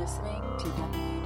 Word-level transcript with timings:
listening 0.00 0.42
to 0.58 0.66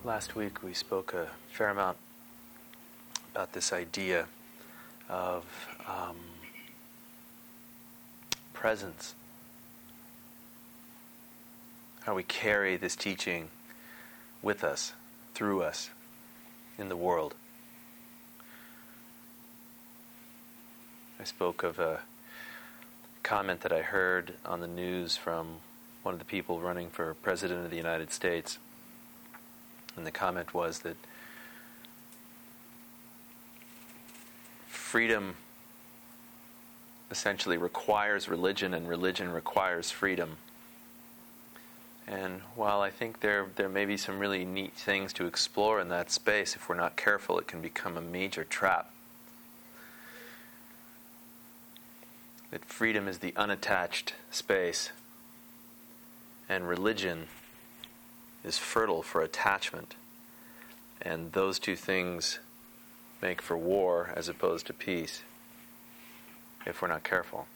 Last 0.02 0.34
week 0.34 0.64
we 0.64 0.75
spoke 0.75 1.14
a 1.14 1.29
fair 1.52 1.68
amount 1.68 1.96
about 3.32 3.52
this 3.52 3.73
idea 3.73 4.27
of 5.09 5.45
um, 5.86 6.16
presence. 8.52 9.14
How 12.08 12.14
we 12.14 12.22
carry 12.22 12.78
this 12.78 12.96
teaching 12.96 13.50
with 14.40 14.64
us, 14.64 14.94
through 15.34 15.62
us, 15.62 15.90
in 16.78 16.88
the 16.88 16.96
world. 16.96 17.34
I 21.20 21.24
spoke 21.24 21.62
of 21.62 21.78
a 21.78 22.00
comment 23.22 23.60
that 23.60 23.72
I 23.72 23.82
heard 23.82 24.32
on 24.46 24.60
the 24.60 24.66
news 24.66 25.18
from 25.18 25.56
one 26.02 26.14
of 26.14 26.18
the 26.18 26.24
people 26.24 26.60
running 26.60 26.88
for 26.88 27.12
President 27.12 27.66
of 27.66 27.70
the 27.70 27.76
United 27.76 28.10
States. 28.10 28.56
And 29.95 30.06
the 30.06 30.10
comment 30.10 30.54
was 30.54 30.78
that 30.78 30.96
freedom 34.66 35.36
essentially 37.10 37.59
requires 37.59 38.30
religion 38.30 38.72
and 38.72 38.88
religion 38.88 39.30
requires 39.30 39.90
freedom. 39.90 40.38
And 42.10 42.40
while 42.54 42.80
I 42.80 42.88
think 42.88 43.20
there, 43.20 43.48
there 43.56 43.68
may 43.68 43.84
be 43.84 43.98
some 43.98 44.18
really 44.18 44.46
neat 44.46 44.73
things 44.73 45.12
to 45.14 45.26
explore 45.26 45.78
in 45.78 45.90
that 45.90 46.10
space, 46.10 46.56
if 46.56 46.66
we're 46.66 46.74
not 46.74 46.96
careful, 46.96 47.38
it 47.38 47.46
can 47.46 47.60
become 47.60 47.98
a 47.98 48.00
major 48.00 48.45
trap. 48.45 48.90
That 52.50 52.65
freedom 52.65 53.09
is 53.09 53.18
the 53.18 53.34
unattached 53.37 54.15
space, 54.30 54.90
and 56.48 56.66
religion 56.66 57.26
is 58.43 58.56
fertile 58.56 59.02
for 59.02 59.20
attachment. 59.20 59.95
And 61.02 61.32
those 61.32 61.59
two 61.59 61.76
things 61.76 62.38
make 63.20 63.43
for 63.43 63.56
war 63.56 64.15
as 64.16 64.31
opposed 64.31 64.66
to 64.69 64.72
peace 64.72 65.22
if 66.65 66.81
we're 66.81 66.88
not 66.88 67.04
careful. 67.04 67.47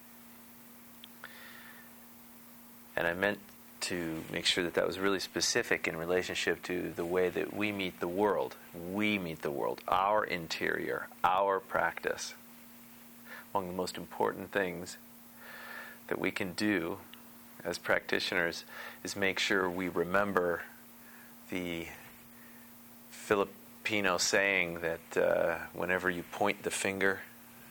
And 2.95 3.07
I 3.07 3.15
meant 3.15 3.39
to 3.83 4.23
make 4.33 4.47
sure 4.47 4.65
that 4.65 4.75
that 4.75 4.87
was 4.87 4.99
really 4.99 5.21
specific 5.21 5.87
in 5.87 5.97
relationship 5.97 6.63
to 6.63 6.93
the 6.95 7.05
way 7.05 7.29
that 7.29 7.55
we 7.55 7.73
meet 7.73 8.01
the 8.01 8.09
world. 8.09 8.57
We 8.93 9.19
meet 9.19 9.43
the 9.43 9.51
world, 9.51 9.81
our 9.89 10.25
interior, 10.25 11.09
our 11.23 11.61
practice. 11.61 12.35
Of 13.55 13.67
the 13.67 13.73
most 13.73 13.99
important 13.99 14.51
things 14.51 14.97
that 16.09 16.19
we 16.19 16.31
can 16.31 16.53
do 16.53 16.99
as 17.65 17.79
practitioners 17.79 18.65
is 19.05 19.15
make 19.15 19.39
sure 19.39 19.69
we 19.69 19.89
remember 19.89 20.63
the 21.51 21.87
Filipino 23.11 24.17
saying 24.17 24.81
that 24.81 25.23
uh, 25.23 25.59
whenever 25.75 26.09
you 26.09 26.23
point 26.23 26.63
the 26.63 26.71
finger 26.71 27.21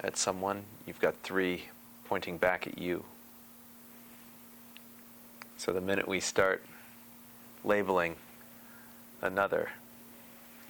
at 0.02 0.18
someone, 0.18 0.64
you've 0.86 1.00
got 1.00 1.16
three 1.24 1.66
pointing 2.06 2.38
back 2.38 2.68
at 2.68 2.78
you. 2.78 3.06
So 5.62 5.72
the 5.72 5.80
minute 5.80 6.08
we 6.08 6.20
start 6.22 6.64
labeling 7.64 8.16
another, 9.22 9.70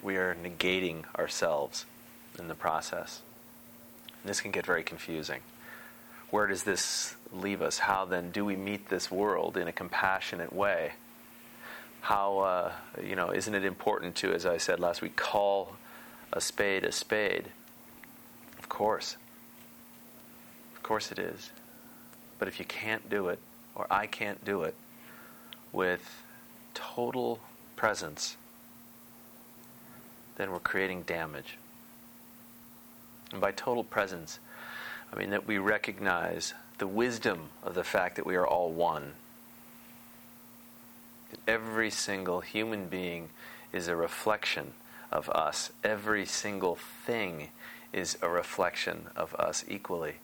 we 0.04 0.18
are 0.18 0.36
negating 0.36 1.06
ourselves 1.18 1.86
in 2.38 2.50
the 2.50 2.56
process. 2.56 3.22
And 4.22 4.30
this 4.30 4.42
can 4.42 4.52
get 4.52 4.66
very 4.66 4.84
confusing. 4.84 5.40
Where 6.30 6.46
does 6.46 6.64
this 6.64 7.16
leave 7.32 7.62
us? 7.62 7.78
How 7.78 8.04
then 8.04 8.32
do 8.32 8.44
we 8.44 8.58
meet 8.58 8.90
this 8.90 9.10
world 9.10 9.56
in 9.56 9.70
a 9.70 9.72
compassionate 9.72 10.52
way? 10.52 10.92
How, 12.02 12.40
uh, 12.40 12.72
you 13.02 13.16
know, 13.16 13.32
isn't 13.32 13.56
it 13.56 13.64
important 13.64 14.16
to, 14.18 14.34
as 14.34 14.46
I 14.46 14.58
said 14.58 14.82
last 14.82 15.02
week, 15.02 15.16
call 15.16 15.78
a 16.34 16.42
spade 16.42 16.84
a 16.84 16.92
spade? 16.92 17.46
Of 18.60 18.68
course 18.68 19.16
Of 20.76 20.84
course 20.84 21.14
it 21.14 21.18
is. 21.18 21.50
But 22.40 22.50
if 22.50 22.60
you 22.60 22.66
can't 22.66 23.10
do 23.10 23.30
it, 23.30 23.40
or 23.76 23.88
I 23.90 24.08
can't 24.08 24.44
do 24.44 24.64
it, 24.64 24.76
with 25.72 26.24
total 26.74 27.40
presence, 27.76 28.38
then 30.36 30.52
we're 30.52 30.60
creating 30.60 31.04
damage. 31.04 31.58
And 33.32 33.40
by 33.40 33.52
total 33.52 33.84
presence, 33.84 34.40
I 35.12 35.18
mean 35.18 35.30
that 35.30 35.48
we 35.48 35.58
recognize 35.58 36.54
the 36.78 36.88
wisdom 36.88 37.50
of 37.64 37.76
the 37.76 37.84
fact 37.84 38.16
that 38.16 38.26
we 38.26 38.36
are 38.36 38.48
all 38.48 38.72
one. 38.72 39.14
That 41.30 41.40
every 41.48 41.92
single 41.92 42.42
human 42.42 42.88
being 42.88 43.30
is 43.72 43.88
a 43.88 43.96
reflection 43.96 44.74
of 45.12 45.30
us. 45.30 45.72
Every 45.84 46.26
single 46.26 46.78
thing 47.06 47.50
is 47.94 48.18
a 48.22 48.30
reflection 48.30 49.08
of 49.16 49.34
us 49.36 49.64
equally. 49.68 50.16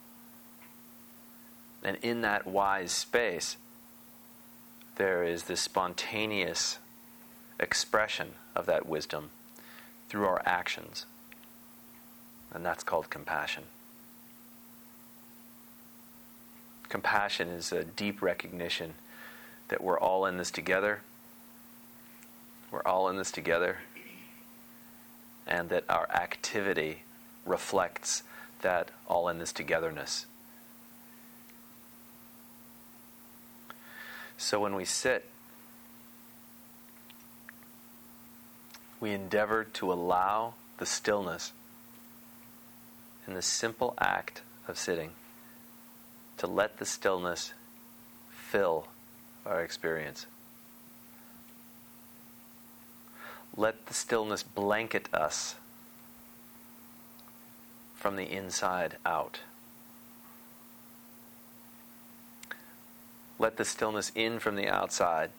And 1.88 1.96
in 2.02 2.20
that 2.20 2.46
wise 2.46 2.92
space, 2.92 3.56
there 4.98 5.24
is 5.24 5.44
this 5.44 5.62
spontaneous 5.62 6.80
expression 7.62 8.32
of 8.58 8.66
that 8.66 8.86
wisdom 8.86 9.30
through 10.10 10.26
our 10.26 10.42
actions. 10.46 11.06
And 12.54 12.66
that's 12.66 12.84
called 12.84 13.10
compassion. 13.10 13.64
Compassion 16.90 17.48
is 17.48 17.72
a 17.72 17.86
deep 17.86 18.22
recognition 18.22 18.96
that 19.70 19.82
we're 19.82 19.98
all 19.98 20.26
in 20.26 20.36
this 20.36 20.52
together. 20.52 21.00
We're 22.70 22.84
all 22.86 23.08
in 23.08 23.16
this 23.16 23.32
together. 23.32 23.78
And 25.48 25.70
that 25.70 25.86
our 25.88 26.12
activity 26.12 27.04
reflects 27.46 28.24
that 28.60 28.92
all 29.08 29.30
in 29.30 29.40
this 29.40 29.54
togetherness. 29.54 30.26
So 34.38 34.60
when 34.60 34.76
we 34.76 34.86
sit, 34.86 35.26
we 39.00 39.12
endeavor 39.12 39.64
to 39.64 39.92
allow 39.92 40.54
the 40.78 40.86
stillness 40.86 41.52
in 43.28 43.34
the 43.34 43.42
simple 43.42 43.94
act 44.00 44.42
of 44.68 44.78
sitting, 44.78 45.12
to 46.38 46.48
let 46.48 46.78
the 46.78 46.86
stillness 46.86 47.54
fill 48.32 48.88
our 49.46 49.62
experience. 49.62 50.26
Let 53.56 53.88
the 53.88 53.94
stillness 53.94 54.44
blanket 54.44 55.10
us 55.14 55.56
from 57.96 58.16
the 58.16 58.32
inside 58.32 58.98
out. 59.06 59.40
Let 63.40 63.58
the 63.58 63.66
stillness 63.66 64.12
in 64.16 64.40
from 64.40 64.56
the 64.56 64.68
outside. 64.68 65.30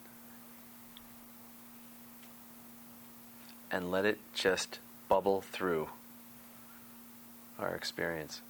And 3.71 3.91
let 3.91 4.05
it 4.05 4.19
just 4.33 4.79
bubble 5.07 5.41
through 5.41 5.89
our 7.59 7.75
experience. 7.75 8.41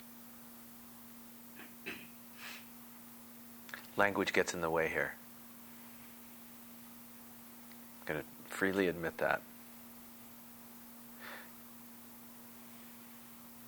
Language 3.97 4.31
gets 4.31 4.53
in 4.53 4.61
the 4.61 4.69
way 4.69 4.87
here. 4.87 5.15
I'm 8.01 8.13
going 8.13 8.19
to 8.21 8.55
freely 8.55 8.87
admit 8.87 9.17
that. 9.17 9.41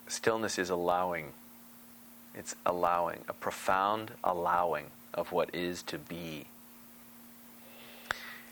Stillness 0.07 0.57
is 0.59 0.69
allowing. 0.69 1.33
It's 2.33 2.55
allowing, 2.65 3.21
a 3.27 3.33
profound 3.33 4.11
allowing 4.23 4.85
of 5.13 5.31
what 5.31 5.53
is 5.53 5.83
to 5.83 5.97
be 5.97 6.45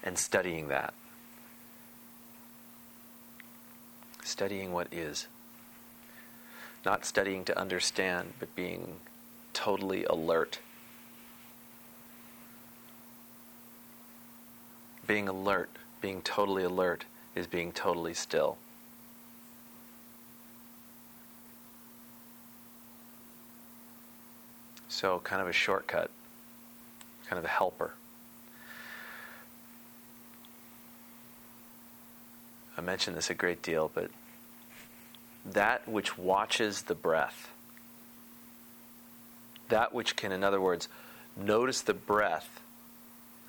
and 0.04 0.18
studying 0.18 0.68
that. 0.70 0.94
Studying 4.24 4.72
what 4.72 4.88
is. 4.92 5.28
Not 6.86 7.06
studying 7.06 7.44
to 7.46 7.60
understand, 7.60 8.34
but 8.40 8.56
being 8.56 9.00
totally 9.54 10.06
alert. 10.06 10.60
Being 15.06 15.28
alert, 15.28 15.70
being 16.02 16.22
totally 16.22 16.64
alert, 16.64 17.06
is 17.36 17.48
being 17.48 17.72
totally 17.72 18.14
still. 18.14 18.58
So, 24.88 25.20
kind 25.20 25.42
of 25.42 25.48
a 25.48 25.54
shortcut 25.54 26.12
kind 27.30 27.38
of 27.38 27.46
a 27.46 27.50
helper. 27.50 27.92
I 32.76 32.82
mention 32.82 33.14
this 33.14 33.30
a 33.30 33.36
great 33.36 33.62
deal, 33.62 33.92
but 33.94 34.10
that 35.46 35.88
which 35.88 36.18
watches 36.18 36.84
the 36.84 36.96
breath, 36.96 37.52
that 39.68 39.94
which 39.94 40.16
can, 40.16 40.32
in 40.32 40.44
other 40.44 40.60
words, 40.60 40.88
notice 41.38 41.82
the 41.82 41.94
breath 41.94 42.62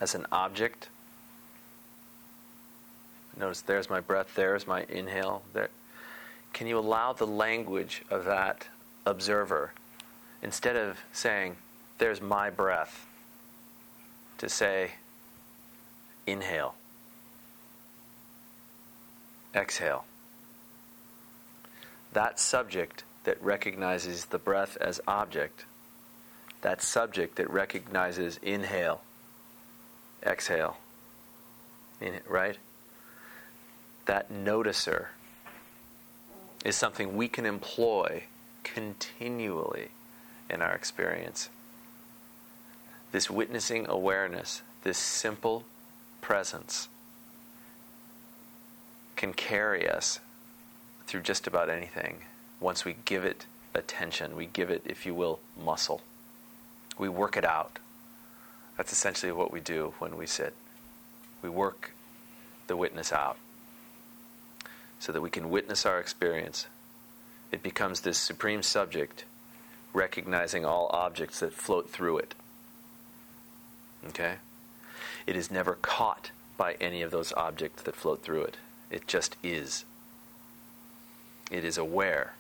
as 0.01 0.15
an 0.15 0.27
object. 0.31 0.89
Notice 3.39 3.63
there's 3.63 3.89
my 3.89 4.01
breath, 4.01 4.35
there's 4.35 4.67
my 4.67 4.85
inhale. 4.89 5.43
There. 5.55 5.71
Can 6.53 6.67
you 6.67 6.79
allow 6.79 7.13
the 7.13 7.27
language 7.27 8.03
of 8.11 8.27
that 8.27 8.67
observer, 9.07 9.73
instead 10.43 10.77
of 10.77 10.99
saying, 11.13 11.57
there's 11.99 12.21
my 12.21 12.51
breath, 12.51 13.07
to 14.41 14.49
say, 14.49 14.93
inhale, 16.27 16.75
exhale? 19.55 20.07
That 22.15 22.41
subject 22.41 23.05
that 23.25 23.41
recognizes 23.43 24.25
the 24.25 24.39
breath 24.39 24.79
as 24.81 24.99
object, 25.07 25.67
that 26.63 26.81
subject 26.81 27.37
that 27.37 27.51
recognizes 27.51 28.41
inhale, 28.43 29.03
exhale, 30.25 30.79
in, 32.01 32.21
right? 32.27 32.57
That 34.07 34.33
noticer 34.33 35.09
is 36.65 36.77
something 36.77 37.15
we 37.15 37.29
can 37.29 37.45
employ 37.45 38.25
continually 38.65 39.89
in 40.49 40.63
our 40.63 40.73
experience. 40.73 41.51
This 43.13 43.29
witnessing 43.29 43.87
awareness, 43.89 44.63
this 44.83 44.99
simple 44.99 45.65
presence, 46.21 46.89
can 49.17 49.33
carry 49.33 49.89
us 49.89 50.21
through 51.07 51.23
just 51.23 51.47
about 51.47 51.69
anything 51.69 52.21
once 52.61 52.85
we 52.85 52.95
give 53.05 53.25
it 53.25 53.47
attention. 53.75 54.37
We 54.37 54.47
give 54.47 54.71
it, 54.71 54.83
if 54.85 55.05
you 55.05 55.15
will, 55.15 55.41
muscle. 55.63 56.03
We 56.99 57.09
work 57.09 57.37
it 57.37 57.45
out. 57.45 57.79
That's 58.77 58.93
essentially 58.93 59.33
what 59.33 59.53
we 59.53 59.61
do 59.61 59.95
when 59.99 60.17
we 60.17 60.27
sit. 60.27 60.55
We 61.43 61.49
work 61.49 61.93
the 62.67 62.77
witness 62.77 63.13
out 63.13 63.37
so 65.01 65.13
that 65.13 65.21
we 65.21 65.31
can 65.31 65.51
witness 65.51 65.85
our 65.85 65.99
experience. 65.99 66.67
It 67.51 67.63
becomes 67.63 68.03
this 68.03 68.19
supreme 68.19 68.63
subject, 68.63 69.25
recognizing 69.93 70.65
all 70.65 70.89
objects 70.93 71.41
that 71.41 71.53
float 71.53 71.91
through 71.91 72.19
it. 72.19 72.35
Okay? 74.09 74.37
It 75.27 75.37
is 75.37 75.51
never 75.51 75.75
caught 75.75 76.31
by 76.57 76.75
any 76.81 77.03
of 77.03 77.11
those 77.11 77.33
objects 77.35 77.83
that 77.83 77.97
float 77.97 78.23
through 78.23 78.43
it. 78.43 78.57
It 78.91 79.07
just 79.07 79.37
is. 79.43 79.85
It 81.51 81.65
is 81.65 81.79
aware. 81.79 82.35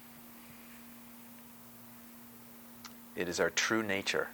It 3.16 3.28
is 3.28 3.40
our 3.40 3.50
true 3.50 3.82
nature. 3.82 4.28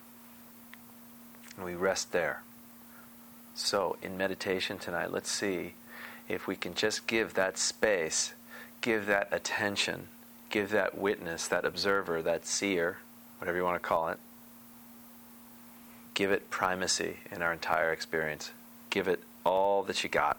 And 1.57 1.65
we 1.65 1.75
rest 1.75 2.13
there. 2.13 2.43
So, 3.55 3.97
in 4.03 4.19
meditation 4.19 4.79
tonight, 4.79 5.13
let's 5.13 5.31
see 5.31 5.73
if 6.29 6.47
we 6.47 6.57
can 6.57 6.75
just 6.75 7.07
give 7.07 7.35
that 7.35 7.57
space, 7.57 8.35
give 8.81 9.07
that 9.07 9.29
attention, 9.33 10.09
give 10.51 10.71
that 10.71 10.99
witness, 10.99 11.49
that 11.49 11.65
observer, 11.65 12.21
that 12.23 12.47
seer, 12.47 12.99
whatever 13.39 13.57
you 13.57 13.65
want 13.65 13.83
to 13.83 13.89
call 13.89 14.09
it, 14.09 14.19
give 16.17 16.33
it 16.33 16.49
primacy 16.49 17.19
in 17.31 17.43
our 17.43 17.53
entire 17.53 17.93
experience. 17.93 18.51
Give 18.89 19.07
it 19.07 19.23
all 19.45 19.83
that 19.85 20.03
you 20.03 20.09
got. 20.09 20.39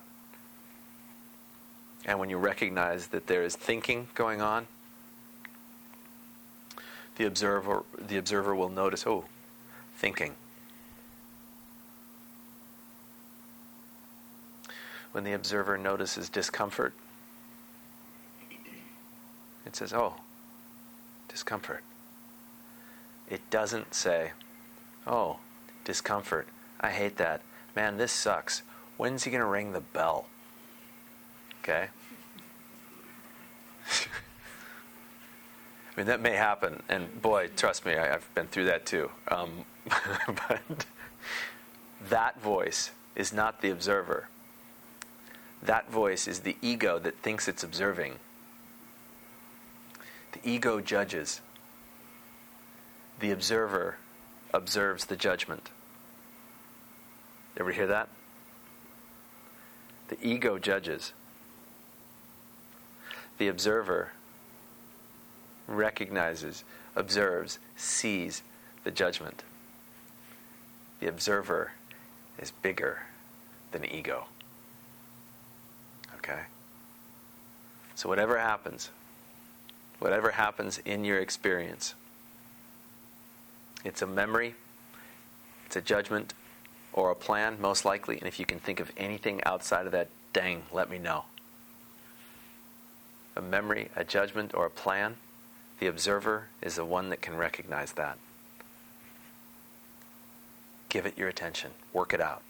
And 2.04 2.18
when 2.20 2.32
you 2.32 2.38
recognize 2.38 3.08
that 3.08 3.28
there 3.28 3.44
is 3.44 3.56
thinking 3.56 4.08
going 4.16 4.42
on, 4.42 4.66
the 7.18 7.26
observer, 7.26 7.84
the 7.98 8.18
observer 8.18 8.56
will 8.56 8.70
notice, 8.70 9.06
oh, 9.06 9.26
thinking. 9.96 10.34
when 15.14 15.24
the 15.24 15.34
observer 15.34 15.80
notices 15.80 16.30
discomfort, 16.30 16.94
it 19.66 19.76
says, 19.76 19.92
oh, 19.92 20.14
discomfort. 21.28 21.84
It 23.28 23.42
doesn't 23.50 23.96
say, 23.96 24.34
oh, 25.08 25.38
discomfort. 25.88 26.48
I 26.82 26.92
hate 26.92 27.16
that. 27.18 27.42
Man, 27.76 27.98
this 27.98 28.12
sucks. 28.12 28.62
When's 28.98 29.24
he 29.24 29.32
going 29.32 29.42
to 29.42 29.48
ring 29.48 29.72
the 29.72 29.80
bell? 29.80 30.28
Okay? 31.64 31.88
I 33.88 34.10
mean, 35.96 36.08
that 36.08 36.20
may 36.20 36.34
happen. 36.34 36.84
And 36.90 37.22
boy, 37.22 37.50
trust 37.56 37.86
me, 37.86 37.96
I, 37.96 38.08
have 38.08 38.28
been 38.36 38.48
through 38.48 38.66
that 38.66 38.86
too. 38.86 39.10
Um, 39.30 39.64
but 40.28 40.86
that 42.10 42.42
voice 42.42 42.92
is 43.16 43.32
not 43.32 43.62
the 43.62 43.70
observer. 43.70 44.28
That 45.64 45.90
voice 45.90 46.28
is 46.28 46.42
the 46.42 46.58
ego 46.62 47.00
that 47.00 47.16
thinks 47.20 47.48
it's 47.48 47.64
observing. 47.64 48.16
The 50.34 50.40
ego 50.44 50.82
judges. 50.82 51.40
The 53.20 53.32
observer 53.32 53.96
observes 54.54 55.06
the 55.06 55.16
judgment. 55.16 55.70
Ever 57.58 57.72
hear 57.72 57.88
that? 57.88 58.08
The 60.10 60.18
ego 60.22 60.60
judges. 60.60 61.14
The 63.40 63.48
observer 63.48 64.12
recognizes, 65.68 66.64
observes, 66.96 67.60
sees 67.76 68.42
the 68.84 68.92
judgment. 68.92 69.44
The 71.00 71.08
observer 71.08 71.72
is 72.40 72.52
bigger 72.52 73.00
than 73.72 73.86
ego. 73.86 74.26
Okay? 76.18 76.42
So, 77.96 78.08
whatever 78.08 78.38
happens, 78.38 78.90
whatever 80.00 80.32
happens 80.32 80.80
in 80.86 81.04
your 81.04 81.20
experience, 81.20 81.96
it's 83.84 84.02
a 84.02 84.08
memory, 84.08 84.56
it's 85.66 85.76
a 85.76 85.82
judgment, 85.82 86.34
or 86.98 87.12
a 87.12 87.16
plan, 87.16 87.62
most 87.62 87.86
likely. 87.86 88.18
And 88.18 88.28
if 88.28 88.40
you 88.40 88.46
can 88.46 88.60
think 88.60 88.80
of 88.80 88.92
anything 88.98 89.40
outside 89.46 89.86
of 89.86 89.92
that, 89.92 90.10
dang, 90.34 90.64
let 90.74 90.90
me 90.90 90.98
know. 90.98 91.26
A 93.36 93.42
memory, 93.42 93.90
a 93.96 94.04
judgment, 94.04 94.56
or 94.56 94.66
a 94.66 94.72
plan, 94.72 95.16
the 95.80 95.86
observer 95.86 96.48
is 96.60 96.76
the 96.76 96.84
one 96.84 97.10
that 97.10 97.22
can 97.22 97.38
recognize 97.38 97.92
that. 97.94 98.18
Give 100.90 101.06
it 101.06 101.16
your 101.16 101.30
attention, 101.30 101.72
work 101.94 102.16
it 102.16 102.22
out. 102.22 102.42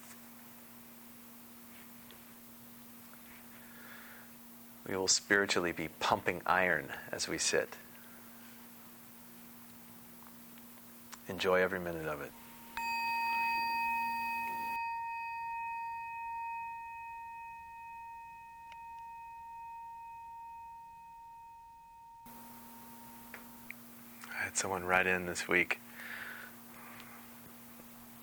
We 4.88 4.96
will 4.96 5.10
spiritually 5.10 5.74
be 5.74 5.89
pumping 6.00 6.42
iron 6.46 6.88
as 7.12 7.27
we 7.27 7.38
sit. 7.38 7.75
Enjoy 11.27 11.62
every 11.62 11.80
minute 11.80 12.08
of 12.08 12.22
it. 12.22 12.32
Someone 24.58 24.84
write 24.84 25.08
in 25.08 25.26
this 25.26 25.48
week. 25.48 25.80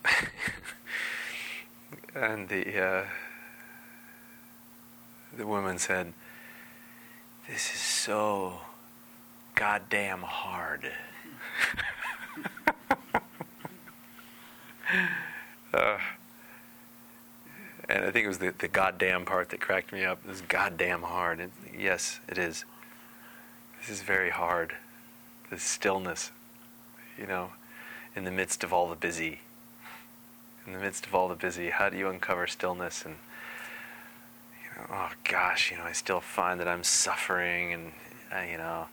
and 2.15 2.49
the 2.49 2.85
uh, 2.85 3.05
the 5.37 5.47
woman 5.47 5.79
said, 5.79 6.13
this 7.49 7.75
is 7.75 7.81
so 7.81 8.61
goddamn 9.55 10.23
hard. 10.23 10.91
uh, 15.75 15.99
and 17.89 18.05
I 18.05 18.11
think 18.11 18.25
it 18.25 18.29
was 18.29 18.39
the, 18.39 18.55
the 18.59 18.69
goddamn 18.69 19.25
part 19.25 19.51
that 19.51 19.61
cracked 19.61 19.93
me 19.93 20.05
up. 20.05 20.25
This 20.27 20.41
goddamn 20.41 21.03
hard. 21.03 21.41
And 21.41 21.53
yes, 21.77 22.21
it 22.29 22.39
is. 22.39 22.65
This 23.81 23.91
is 23.91 24.03
very 24.03 24.31
hard. 24.31 24.75
This 25.55 25.63
stillness, 25.63 26.33
you 27.17 27.29
know, 27.29 27.53
in 28.17 28.25
the 28.25 28.33
midst 28.33 28.65
of 28.65 28.73
all 28.73 28.89
the 28.89 28.97
busy. 28.97 29.39
In 30.67 30.73
the 30.73 30.81
midst 30.81 31.07
of 31.07 31.15
all 31.15 31.29
the 31.29 31.37
busy, 31.37 31.71
how 31.71 31.89
do 31.89 31.97
you 31.97 32.09
uncover 32.09 32.49
stillness 32.49 33.05
and 33.05 33.15
you 34.61 34.69
know, 34.77 34.87
oh 34.91 35.11
gosh, 35.23 35.71
you 35.71 35.77
know, 35.77 35.85
I 35.85 35.93
still 35.93 36.19
find 36.19 36.59
that 36.59 36.67
I'm 36.67 36.83
suffering, 36.83 37.73
and 37.73 37.93
uh, 38.35 38.41
you 38.51 38.59
know, 38.59 38.89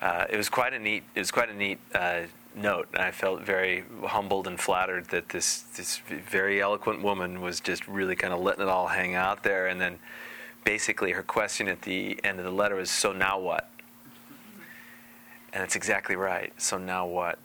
uh, 0.00 0.26
it 0.30 0.36
was 0.36 0.48
quite 0.48 0.72
a 0.72 0.78
neat. 0.78 1.02
It 1.16 1.18
was 1.18 1.32
quite 1.32 1.50
a 1.50 1.54
neat 1.54 1.80
uh, 1.92 2.22
note. 2.54 2.86
And 2.92 3.02
I 3.02 3.10
felt 3.10 3.42
very 3.42 3.82
humbled 4.04 4.46
and 4.46 4.60
flattered 4.60 5.08
that 5.08 5.30
this 5.30 5.62
this 5.76 5.98
very 5.98 6.62
eloquent 6.62 7.02
woman 7.02 7.40
was 7.40 7.58
just 7.58 7.88
really 7.88 8.14
kind 8.14 8.32
of 8.32 8.38
letting 8.38 8.62
it 8.62 8.68
all 8.68 8.86
hang 8.86 9.16
out 9.16 9.42
there. 9.42 9.66
And 9.66 9.80
then, 9.80 9.98
basically, 10.62 11.10
her 11.10 11.24
question 11.24 11.66
at 11.66 11.82
the 11.82 12.20
end 12.22 12.38
of 12.38 12.44
the 12.44 12.52
letter 12.52 12.76
was, 12.76 12.88
"So 12.88 13.10
now 13.10 13.40
what?" 13.40 13.68
And 15.58 15.64
it's 15.64 15.74
exactly 15.74 16.14
right. 16.14 16.52
So 16.56 16.78
now 16.78 17.04
what? 17.04 17.36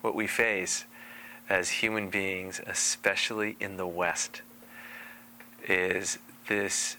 What 0.00 0.14
we 0.14 0.26
face 0.26 0.86
as 1.46 1.68
human 1.68 2.08
beings, 2.08 2.58
especially 2.66 3.54
in 3.60 3.76
the 3.76 3.86
West, 3.86 4.40
is 5.68 6.18
this 6.48 6.96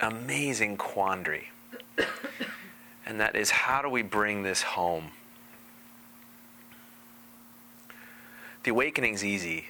amazing 0.00 0.76
quandary. 0.76 1.48
And 3.06 3.20
that 3.20 3.36
is 3.36 3.50
how 3.50 3.82
do 3.82 3.88
we 3.90 4.00
bring 4.00 4.44
this 4.44 4.62
home? 4.62 5.10
The 8.62 8.70
awakening's 8.70 9.22
easy. 9.22 9.66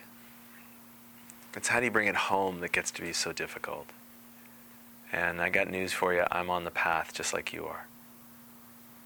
It's 1.57 1.67
how 1.67 1.81
do 1.81 1.87
you 1.87 1.91
bring 1.91 2.07
it 2.07 2.15
home 2.15 2.61
that 2.61 2.71
gets 2.71 2.93
to 2.93 3.03
be 3.03 3.13
so 3.13 3.33
difficult. 3.33 3.87
And 5.15 5.41
I 5.41 5.49
got 5.49 5.71
news 5.71 5.93
for 5.93 6.13
you. 6.13 6.25
I'm 6.33 6.51
on 6.51 6.65
the 6.65 6.73
path 6.73 7.15
just 7.15 7.33
like 7.33 7.53
you 7.53 7.67
are. 7.67 7.87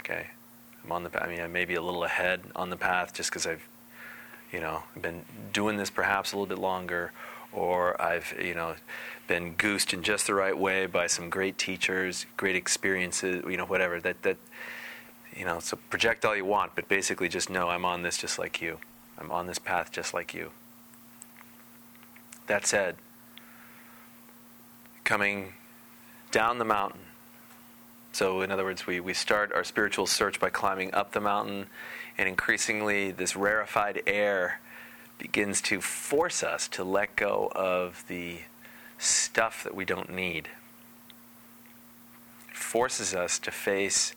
Okay? 0.00 0.28
I'm 0.82 0.90
on 0.90 1.02
the 1.02 1.22
I 1.22 1.28
mean, 1.28 1.42
I 1.42 1.46
may 1.48 1.66
be 1.66 1.74
a 1.74 1.82
little 1.82 2.02
ahead 2.02 2.40
on 2.56 2.70
the 2.70 2.78
path 2.78 3.12
just 3.12 3.28
because 3.28 3.46
I've, 3.46 3.68
you 4.50 4.58
know, 4.58 4.84
been 4.98 5.26
doing 5.52 5.76
this 5.76 5.90
perhaps 5.90 6.32
a 6.32 6.36
little 6.36 6.46
bit 6.46 6.58
longer, 6.58 7.12
or 7.52 8.00
I've, 8.00 8.34
you 8.42 8.54
know, 8.54 8.76
been 9.26 9.52
goosed 9.52 9.92
in 9.92 10.02
just 10.02 10.26
the 10.26 10.32
right 10.32 10.56
way 10.56 10.86
by 10.86 11.08
some 11.08 11.28
great 11.28 11.58
teachers, 11.58 12.24
great 12.38 12.56
experiences, 12.56 13.44
you 13.46 13.58
know, 13.58 13.66
whatever. 13.66 14.00
That 14.00 14.22
that, 14.22 14.38
you 15.36 15.44
know, 15.44 15.60
so 15.60 15.76
project 15.90 16.24
all 16.24 16.34
you 16.34 16.46
want, 16.46 16.74
but 16.74 16.88
basically 16.88 17.28
just 17.28 17.50
know 17.50 17.68
I'm 17.68 17.84
on 17.84 18.00
this 18.00 18.16
just 18.16 18.38
like 18.38 18.62
you. 18.62 18.78
I'm 19.18 19.30
on 19.30 19.46
this 19.46 19.58
path 19.58 19.92
just 19.92 20.14
like 20.14 20.32
you. 20.32 20.52
That 22.46 22.64
said, 22.64 22.96
coming 25.04 25.52
down 26.30 26.58
the 26.58 26.64
mountain. 26.64 27.00
So, 28.12 28.40
in 28.40 28.50
other 28.50 28.64
words, 28.64 28.86
we, 28.86 29.00
we 29.00 29.14
start 29.14 29.52
our 29.52 29.64
spiritual 29.64 30.06
search 30.06 30.40
by 30.40 30.50
climbing 30.50 30.92
up 30.94 31.12
the 31.12 31.20
mountain, 31.20 31.66
and 32.16 32.28
increasingly, 32.28 33.10
this 33.10 33.36
rarefied 33.36 34.02
air 34.06 34.60
begins 35.18 35.60
to 35.62 35.80
force 35.80 36.42
us 36.42 36.68
to 36.68 36.84
let 36.84 37.14
go 37.16 37.50
of 37.54 38.04
the 38.08 38.40
stuff 38.98 39.62
that 39.62 39.74
we 39.74 39.84
don't 39.84 40.10
need. 40.10 40.48
It 42.48 42.56
forces 42.56 43.14
us 43.14 43.38
to 43.40 43.50
face, 43.50 44.14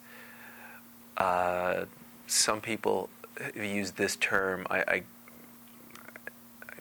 uh, 1.18 1.86
some 2.28 2.62
people 2.62 3.10
use 3.56 3.92
this 3.92 4.16
term, 4.16 4.66
I, 4.70 4.80
I, 4.80 4.84
I 4.94 5.04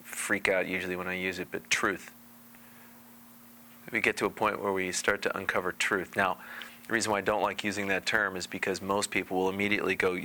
freak 0.03 0.49
out 0.49 0.67
usually 0.67 0.97
when 0.97 1.09
I 1.09 1.15
use 1.15 1.39
it, 1.39 1.49
but 1.51 1.69
truth 1.69 2.13
we 3.90 4.00
get 4.00 4.16
to 4.18 4.26
a 4.26 4.30
point 4.30 4.62
where 4.62 4.73
we 4.73 4.92
start 4.92 5.23
to 5.23 5.37
uncover 5.37 5.73
truth. 5.73 6.16
Now, 6.16 6.38
the 6.87 6.94
reason 6.94 7.12
why 7.12 7.18
I 7.18 7.23
don't 7.23 7.42
like 7.42 7.62
using 7.62 7.88
that 7.88 8.06
term 8.06 8.37
is 8.37 8.47
because 8.47 8.82
most 8.82 9.11
people 9.11 9.38
will 9.38 9.49
immediately 9.49 9.94
go, 9.94 10.18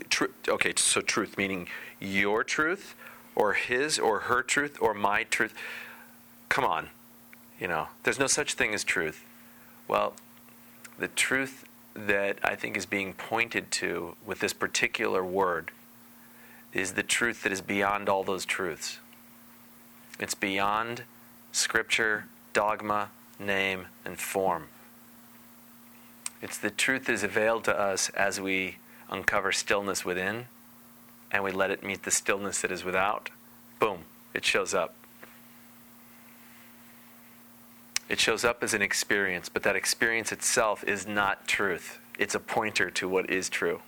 okay, 0.47 0.73
so 0.75 1.01
truth, 1.01 1.37
meaning 1.37 1.67
your 1.99 2.43
truth, 2.43 2.95
or 3.35 3.53
his 3.53 3.99
or 3.99 4.21
her 4.21 4.41
truth, 4.41 4.77
or 4.81 4.93
my 4.93 5.23
truth. 5.23 5.53
Come 6.49 6.63
on. 6.63 6.89
You 7.59 7.67
know, 7.67 7.87
there's 8.03 8.19
no 8.19 8.27
such 8.27 8.53
thing 8.55 8.73
as 8.73 8.83
truth. 8.83 9.23
Well, 9.87 10.13
the 10.97 11.07
truth 11.07 11.65
that 11.93 12.39
I 12.43 12.55
think 12.55 12.75
is 12.75 12.85
being 12.85 13.13
pointed 13.13 13.71
to 13.71 14.15
with 14.25 14.39
this 14.39 14.53
particular 14.53 15.23
word 15.23 15.71
is 16.73 16.93
the 16.93 17.03
truth 17.03 17.43
that 17.43 17.51
is 17.51 17.61
beyond 17.61 18.09
all 18.09 18.23
those 18.23 18.45
truths. 18.45 18.99
It's 20.19 20.35
beyond 20.35 21.03
scripture, 21.51 22.25
dogma, 22.53 23.09
name, 23.39 23.87
and 24.03 24.17
form. 24.17 24.67
It's 26.41 26.57
the 26.57 26.69
truth 26.69 27.09
is 27.09 27.23
availed 27.23 27.63
to 27.65 27.79
us 27.79 28.09
as 28.09 28.39
we 28.39 28.77
uncover 29.09 29.51
stillness 29.51 30.05
within 30.05 30.45
and 31.31 31.43
we 31.43 31.51
let 31.51 31.71
it 31.71 31.83
meet 31.83 32.03
the 32.03 32.11
stillness 32.11 32.61
that 32.61 32.71
is 32.71 32.83
without. 32.83 33.29
Boom, 33.79 34.03
it 34.33 34.45
shows 34.45 34.73
up. 34.73 34.95
It 38.07 38.19
shows 38.19 38.45
up 38.45 38.63
as 38.63 38.73
an 38.73 38.81
experience, 38.81 39.49
but 39.49 39.63
that 39.63 39.75
experience 39.75 40.31
itself 40.31 40.83
is 40.83 41.07
not 41.07 41.47
truth. 41.47 41.99
It's 42.19 42.35
a 42.35 42.39
pointer 42.39 42.89
to 42.91 43.09
what 43.09 43.29
is 43.29 43.49
true. 43.49 43.81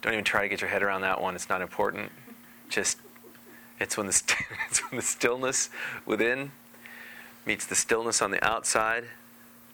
Don't 0.00 0.12
even 0.12 0.24
try 0.24 0.42
to 0.42 0.48
get 0.48 0.60
your 0.60 0.70
head 0.70 0.82
around 0.82 1.00
that 1.00 1.20
one, 1.20 1.34
it's 1.34 1.48
not 1.48 1.60
important. 1.60 2.12
Just 2.68 2.98
it's 3.80 3.96
when, 3.96 4.06
the 4.06 4.22
it's 4.70 4.80
when 4.90 4.96
the 4.96 5.02
stillness 5.02 5.70
within 6.04 6.52
meets 7.46 7.66
the 7.66 7.74
stillness 7.74 8.20
on 8.20 8.30
the 8.30 8.44
outside. 8.44 9.04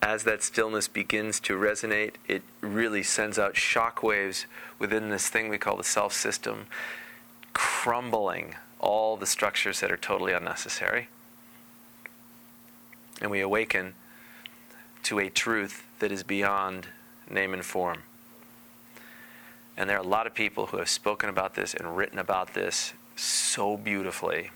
As 0.02 0.24
that 0.24 0.42
stillness 0.42 0.86
begins 0.86 1.40
to 1.40 1.58
resonate, 1.58 2.14
it 2.28 2.42
really 2.60 3.02
sends 3.02 3.38
out 3.38 3.56
shock 3.56 4.02
waves 4.02 4.46
within 4.78 5.08
this 5.08 5.28
thing 5.28 5.48
we 5.48 5.56
call 5.56 5.76
the 5.76 5.84
self 5.84 6.12
system, 6.12 6.66
crumbling 7.54 8.56
all 8.80 9.16
the 9.16 9.26
structures 9.26 9.80
that 9.80 9.90
are 9.90 9.96
totally 9.96 10.34
unnecessary. 10.34 11.08
And 13.22 13.30
we 13.30 13.40
awaken 13.40 13.94
to 15.04 15.18
a 15.18 15.30
truth 15.30 15.84
that 16.00 16.12
is 16.12 16.22
beyond 16.22 16.88
name 17.30 17.54
and 17.54 17.64
form. 17.64 18.02
And 19.76 19.88
there 19.88 19.96
are 19.96 20.04
a 20.04 20.06
lot 20.06 20.26
of 20.26 20.34
people 20.34 20.66
who 20.66 20.76
have 20.76 20.88
spoken 20.88 21.28
about 21.28 21.54
this 21.54 21.72
and 21.74 21.96
written 21.96 22.18
about 22.18 22.54
this 22.54 22.92
so 23.16 23.76
beautifully. 23.76 24.50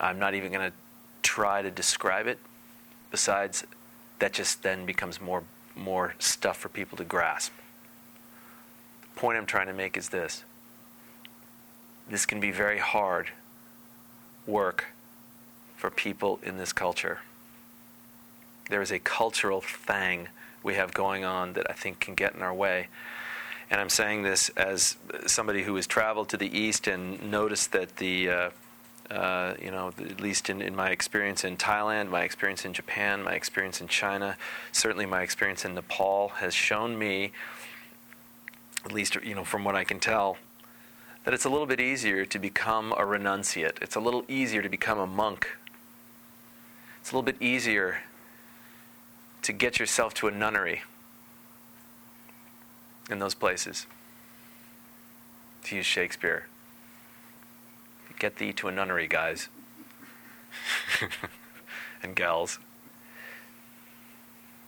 I'm 0.00 0.18
not 0.18 0.34
even 0.34 0.52
going 0.52 0.70
to 0.70 0.76
try 1.22 1.62
to 1.62 1.70
describe 1.70 2.26
it. 2.26 2.38
Besides, 3.10 3.64
that 4.18 4.32
just 4.32 4.62
then 4.62 4.86
becomes 4.86 5.20
more 5.20 5.44
more 5.74 6.14
stuff 6.18 6.58
for 6.58 6.68
people 6.68 6.98
to 6.98 7.04
grasp. 7.04 7.52
The 9.02 9.20
point 9.20 9.38
I'm 9.38 9.46
trying 9.46 9.68
to 9.68 9.72
make 9.72 9.96
is 9.96 10.10
this. 10.10 10.44
This 12.08 12.26
can 12.26 12.40
be 12.40 12.50
very 12.50 12.78
hard 12.78 13.30
work 14.46 14.86
for 15.76 15.90
people 15.90 16.40
in 16.42 16.58
this 16.58 16.72
culture. 16.72 17.20
There 18.68 18.82
is 18.82 18.92
a 18.92 18.98
cultural 18.98 19.60
thing 19.60 20.28
we 20.62 20.74
have 20.74 20.94
going 20.94 21.24
on 21.24 21.54
that 21.54 21.70
I 21.70 21.72
think 21.72 22.00
can 22.00 22.14
get 22.14 22.34
in 22.34 22.42
our 22.42 22.54
way. 22.54 22.88
And 23.72 23.80
I'm 23.80 23.88
saying 23.88 24.22
this 24.22 24.50
as 24.50 24.98
somebody 25.26 25.62
who 25.62 25.76
has 25.76 25.86
traveled 25.86 26.28
to 26.28 26.36
the 26.36 26.58
East 26.58 26.86
and 26.88 27.30
noticed 27.30 27.72
that 27.72 27.96
the, 27.96 28.28
uh, 28.28 28.50
uh, 29.10 29.54
you 29.62 29.70
know, 29.70 29.88
at 29.98 30.20
least 30.20 30.50
in, 30.50 30.60
in 30.60 30.76
my 30.76 30.90
experience 30.90 31.42
in 31.42 31.56
Thailand, 31.56 32.10
my 32.10 32.20
experience 32.20 32.66
in 32.66 32.74
Japan, 32.74 33.22
my 33.22 33.32
experience 33.32 33.80
in 33.80 33.88
China, 33.88 34.36
certainly 34.72 35.06
my 35.06 35.22
experience 35.22 35.64
in 35.64 35.74
Nepal 35.74 36.28
has 36.36 36.52
shown 36.52 36.98
me, 36.98 37.32
at 38.84 38.92
least, 38.92 39.16
you 39.24 39.34
know, 39.34 39.42
from 39.42 39.64
what 39.64 39.74
I 39.74 39.84
can 39.84 39.98
tell, 39.98 40.36
that 41.24 41.32
it's 41.32 41.46
a 41.46 41.50
little 41.50 41.66
bit 41.66 41.80
easier 41.80 42.26
to 42.26 42.38
become 42.38 42.92
a 42.92 43.06
renunciate. 43.06 43.80
It's 43.80 43.96
a 43.96 44.00
little 44.00 44.26
easier 44.28 44.60
to 44.60 44.68
become 44.68 44.98
a 44.98 45.06
monk. 45.06 45.48
It's 47.00 47.10
a 47.10 47.14
little 47.14 47.22
bit 47.22 47.40
easier 47.40 48.00
to 49.40 49.52
get 49.54 49.78
yourself 49.78 50.12
to 50.14 50.28
a 50.28 50.30
nunnery 50.30 50.82
in 53.10 53.18
those 53.18 53.34
places. 53.34 53.86
To 55.64 55.76
use 55.76 55.86
Shakespeare. 55.86 56.46
Get 58.18 58.36
thee 58.36 58.52
to 58.54 58.68
a 58.68 58.72
nunnery, 58.72 59.08
guys. 59.08 59.48
and 62.02 62.14
gals. 62.14 62.58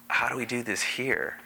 How 0.09 0.29
do 0.29 0.37
we 0.37 0.47
do 0.47 0.63
this 0.63 0.83
here? 0.83 1.39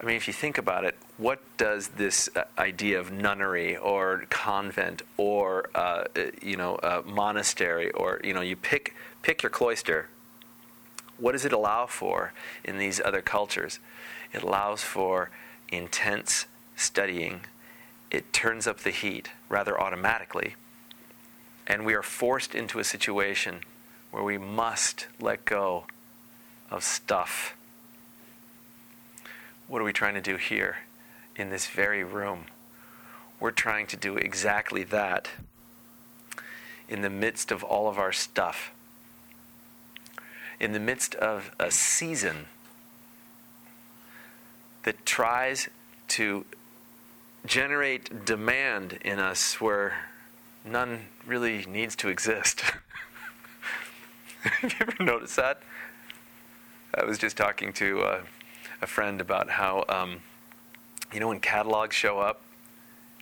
I 0.00 0.04
mean, 0.04 0.16
if 0.16 0.26
you 0.26 0.34
think 0.34 0.58
about 0.58 0.84
it, 0.84 0.96
what 1.16 1.40
does 1.56 1.88
this 1.88 2.28
uh, 2.34 2.42
idea 2.58 2.98
of 2.98 3.12
nunnery 3.12 3.76
or 3.76 4.24
convent 4.30 5.02
or 5.16 5.70
uh, 5.76 6.04
uh 6.16 6.22
you 6.42 6.56
know 6.56 6.74
uh, 6.76 7.02
monastery 7.06 7.92
or 7.92 8.20
you 8.24 8.34
know 8.34 8.40
you 8.40 8.56
pick 8.56 8.96
pick 9.22 9.44
your 9.44 9.50
cloister? 9.50 10.08
What 11.18 11.32
does 11.32 11.44
it 11.44 11.52
allow 11.52 11.86
for 11.86 12.32
in 12.64 12.78
these 12.78 13.00
other 13.04 13.22
cultures? 13.22 13.78
It 14.32 14.42
allows 14.42 14.82
for 14.82 15.30
intense 15.72 16.46
studying, 16.76 17.40
it 18.10 18.32
turns 18.32 18.66
up 18.66 18.80
the 18.80 18.90
heat 18.90 19.30
rather 19.48 19.80
automatically. 19.80 20.54
And 21.66 21.86
we 21.86 21.94
are 21.94 22.02
forced 22.02 22.54
into 22.54 22.78
a 22.78 22.84
situation 22.84 23.60
where 24.10 24.22
we 24.22 24.36
must 24.36 25.06
let 25.18 25.44
go 25.44 25.86
of 26.70 26.84
stuff. 26.84 27.56
What 29.66 29.80
are 29.80 29.84
we 29.84 29.92
trying 29.92 30.14
to 30.14 30.20
do 30.20 30.36
here 30.36 30.78
in 31.34 31.50
this 31.50 31.66
very 31.66 32.04
room? 32.04 32.46
We're 33.40 33.52
trying 33.52 33.86
to 33.88 33.96
do 33.96 34.16
exactly 34.16 34.84
that 34.84 35.30
in 36.88 37.00
the 37.00 37.10
midst 37.10 37.50
of 37.50 37.64
all 37.64 37.88
of 37.88 37.98
our 37.98 38.12
stuff. 38.12 38.70
In 40.60 40.72
the 40.72 40.80
midst 40.80 41.14
of 41.14 41.50
a 41.58 41.70
season 41.70 42.46
that 44.84 45.04
tries 45.06 45.68
to 46.08 46.44
generate 47.46 48.24
demand 48.24 48.98
in 49.04 49.18
us 49.18 49.60
where 49.60 49.94
none 50.64 51.06
really 51.26 51.64
needs 51.66 51.96
to 51.96 52.08
exist. 52.08 52.60
Have 54.42 54.72
you 54.72 54.78
ever 54.80 55.04
noticed 55.04 55.36
that? 55.36 55.62
I 56.94 57.04
was 57.04 57.18
just 57.18 57.36
talking 57.36 57.72
to 57.74 58.00
uh, 58.02 58.20
a 58.80 58.86
friend 58.86 59.20
about 59.20 59.50
how, 59.50 59.84
um, 59.88 60.20
you 61.12 61.20
know, 61.20 61.28
when 61.28 61.40
catalogs 61.40 61.96
show 61.96 62.18
up 62.18 62.42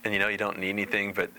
and 0.03 0.13
you 0.13 0.19
know 0.19 0.27
you 0.27 0.37
don't 0.37 0.59
need 0.59 0.69
anything, 0.69 1.13
but 1.13 1.29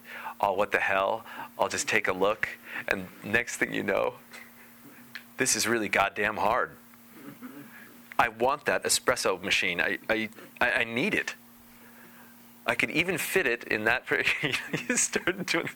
oh, 0.40 0.52
what 0.52 0.72
the 0.72 0.78
hell? 0.78 1.24
I'll 1.58 1.68
just 1.68 1.88
take 1.88 2.08
a 2.08 2.12
look. 2.12 2.48
And 2.88 3.06
next 3.22 3.56
thing 3.56 3.74
you 3.74 3.82
know, 3.82 4.14
this 5.36 5.56
is 5.56 5.66
really 5.66 5.88
goddamn 5.88 6.36
hard. 6.36 6.70
I 8.18 8.28
want 8.28 8.66
that 8.66 8.84
espresso 8.84 9.42
machine. 9.42 9.80
I, 9.80 9.98
I, 10.08 10.28
I 10.60 10.84
need 10.84 11.14
it. 11.14 11.34
I 12.66 12.74
could 12.74 12.90
even 12.90 13.18
fit 13.18 13.46
it 13.46 13.64
in 13.64 13.84
that. 13.84 14.04
you 14.88 14.96
started 14.96 15.46
doing. 15.46 15.68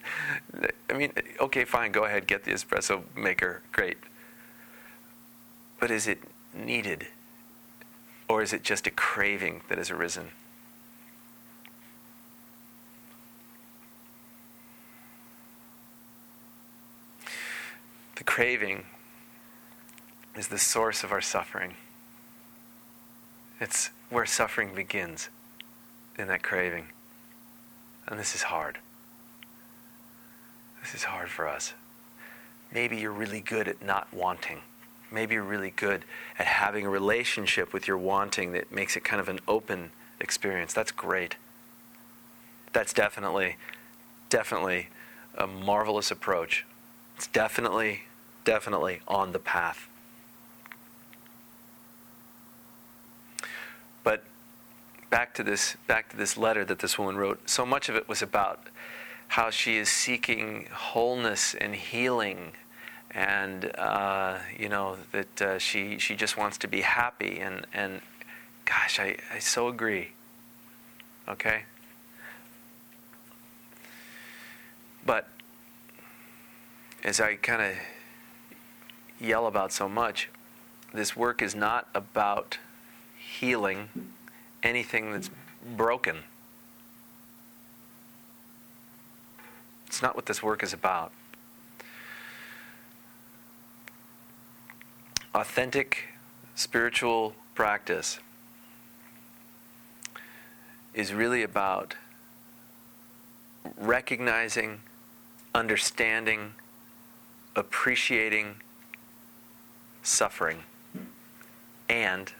I 0.89 0.93
mean, 0.93 1.11
okay, 1.39 1.65
fine, 1.65 1.91
go 1.91 2.05
ahead, 2.05 2.27
get 2.27 2.45
the 2.45 2.51
espresso 2.51 3.03
maker, 3.15 3.61
great. 3.71 3.97
But 5.79 5.91
is 5.91 6.07
it 6.07 6.19
needed? 6.53 7.07
Or 8.29 8.41
is 8.41 8.53
it 8.53 8.63
just 8.63 8.87
a 8.87 8.91
craving 8.91 9.61
that 9.69 9.77
has 9.77 9.91
arisen? 9.91 10.31
The 18.15 18.23
craving 18.23 18.85
is 20.35 20.47
the 20.47 20.57
source 20.57 21.03
of 21.03 21.11
our 21.11 21.21
suffering. 21.21 21.75
It's 23.59 23.89
where 24.09 24.25
suffering 24.25 24.73
begins, 24.73 25.29
in 26.17 26.27
that 26.27 26.43
craving. 26.43 26.87
And 28.07 28.19
this 28.19 28.35
is 28.35 28.43
hard. 28.43 28.77
This 30.81 30.93
is 30.93 31.03
hard 31.05 31.29
for 31.29 31.47
us. 31.47 31.73
Maybe 32.73 32.97
you're 32.97 33.11
really 33.11 33.41
good 33.41 33.67
at 33.67 33.81
not 33.81 34.07
wanting. 34.13 34.61
Maybe 35.11 35.35
you're 35.35 35.43
really 35.43 35.71
good 35.71 36.03
at 36.37 36.45
having 36.45 36.85
a 36.85 36.89
relationship 36.89 37.73
with 37.73 37.87
your 37.87 37.97
wanting 37.97 38.51
that 38.53 38.71
makes 38.71 38.95
it 38.95 39.03
kind 39.03 39.19
of 39.19 39.29
an 39.29 39.39
open 39.47 39.91
experience. 40.19 40.73
That's 40.73 40.91
great. 40.91 41.35
That's 42.73 42.93
definitely, 42.93 43.55
definitely 44.29 44.87
a 45.37 45.47
marvelous 45.47 46.11
approach. 46.11 46.65
It's 47.15 47.27
definitely, 47.27 48.01
definitely 48.43 49.01
on 49.07 49.31
the 49.31 49.39
path. 49.39 49.87
But 54.03 54.23
back 55.09 55.33
to 55.35 55.43
this 55.43 55.75
back 55.87 56.09
to 56.09 56.17
this 56.17 56.37
letter 56.37 56.65
that 56.65 56.79
this 56.79 56.97
woman 56.97 57.17
wrote. 57.17 57.49
So 57.49 57.65
much 57.65 57.89
of 57.89 57.95
it 57.95 58.07
was 58.07 58.21
about 58.21 58.67
how 59.29 59.49
she 59.49 59.77
is 59.77 59.89
seeking 59.89 60.67
wholeness 60.71 61.53
and 61.53 61.75
healing, 61.75 62.53
and 63.11 63.71
uh, 63.77 64.39
you 64.57 64.69
know 64.69 64.97
that 65.11 65.41
uh, 65.41 65.59
she 65.59 65.97
she 65.99 66.15
just 66.15 66.37
wants 66.37 66.57
to 66.59 66.67
be 66.67 66.81
happy. 66.81 67.39
And 67.39 67.65
and 67.73 68.01
gosh, 68.65 68.99
I, 68.99 69.17
I 69.33 69.39
so 69.39 69.67
agree. 69.67 70.11
Okay. 71.27 71.63
But 75.05 75.27
as 77.03 77.21
I 77.21 77.35
kind 77.35 77.61
of 77.61 77.77
yell 79.19 79.47
about 79.47 79.71
so 79.71 79.87
much, 79.87 80.29
this 80.93 81.15
work 81.15 81.41
is 81.41 81.55
not 81.55 81.87
about 81.93 82.57
healing 83.17 83.89
anything 84.63 85.11
that's 85.11 85.29
broken. 85.75 86.17
It's 89.87 90.01
not 90.01 90.15
what 90.15 90.25
this 90.25 90.43
work 90.43 90.63
is 90.63 90.73
about. 90.73 91.11
Authentic 95.33 96.09
spiritual 96.55 97.35
practice 97.55 98.19
is 100.93 101.13
really 101.13 101.43
about 101.43 101.95
recognizing, 103.77 104.81
understanding, 105.53 106.53
appreciating 107.55 108.55
suffering, 110.03 110.63
and 111.89 112.33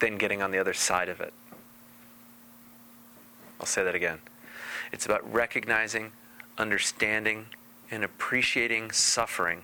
then 0.00 0.18
getting 0.18 0.42
on 0.42 0.50
the 0.50 0.58
other 0.58 0.74
side 0.74 1.08
of 1.08 1.20
it. 1.20 1.32
I'll 3.60 3.66
say 3.66 3.82
that 3.84 3.94
again. 3.94 4.18
It's 4.92 5.06
about 5.06 5.30
recognizing, 5.32 6.12
understanding, 6.58 7.46
and 7.90 8.04
appreciating 8.04 8.90
suffering, 8.90 9.62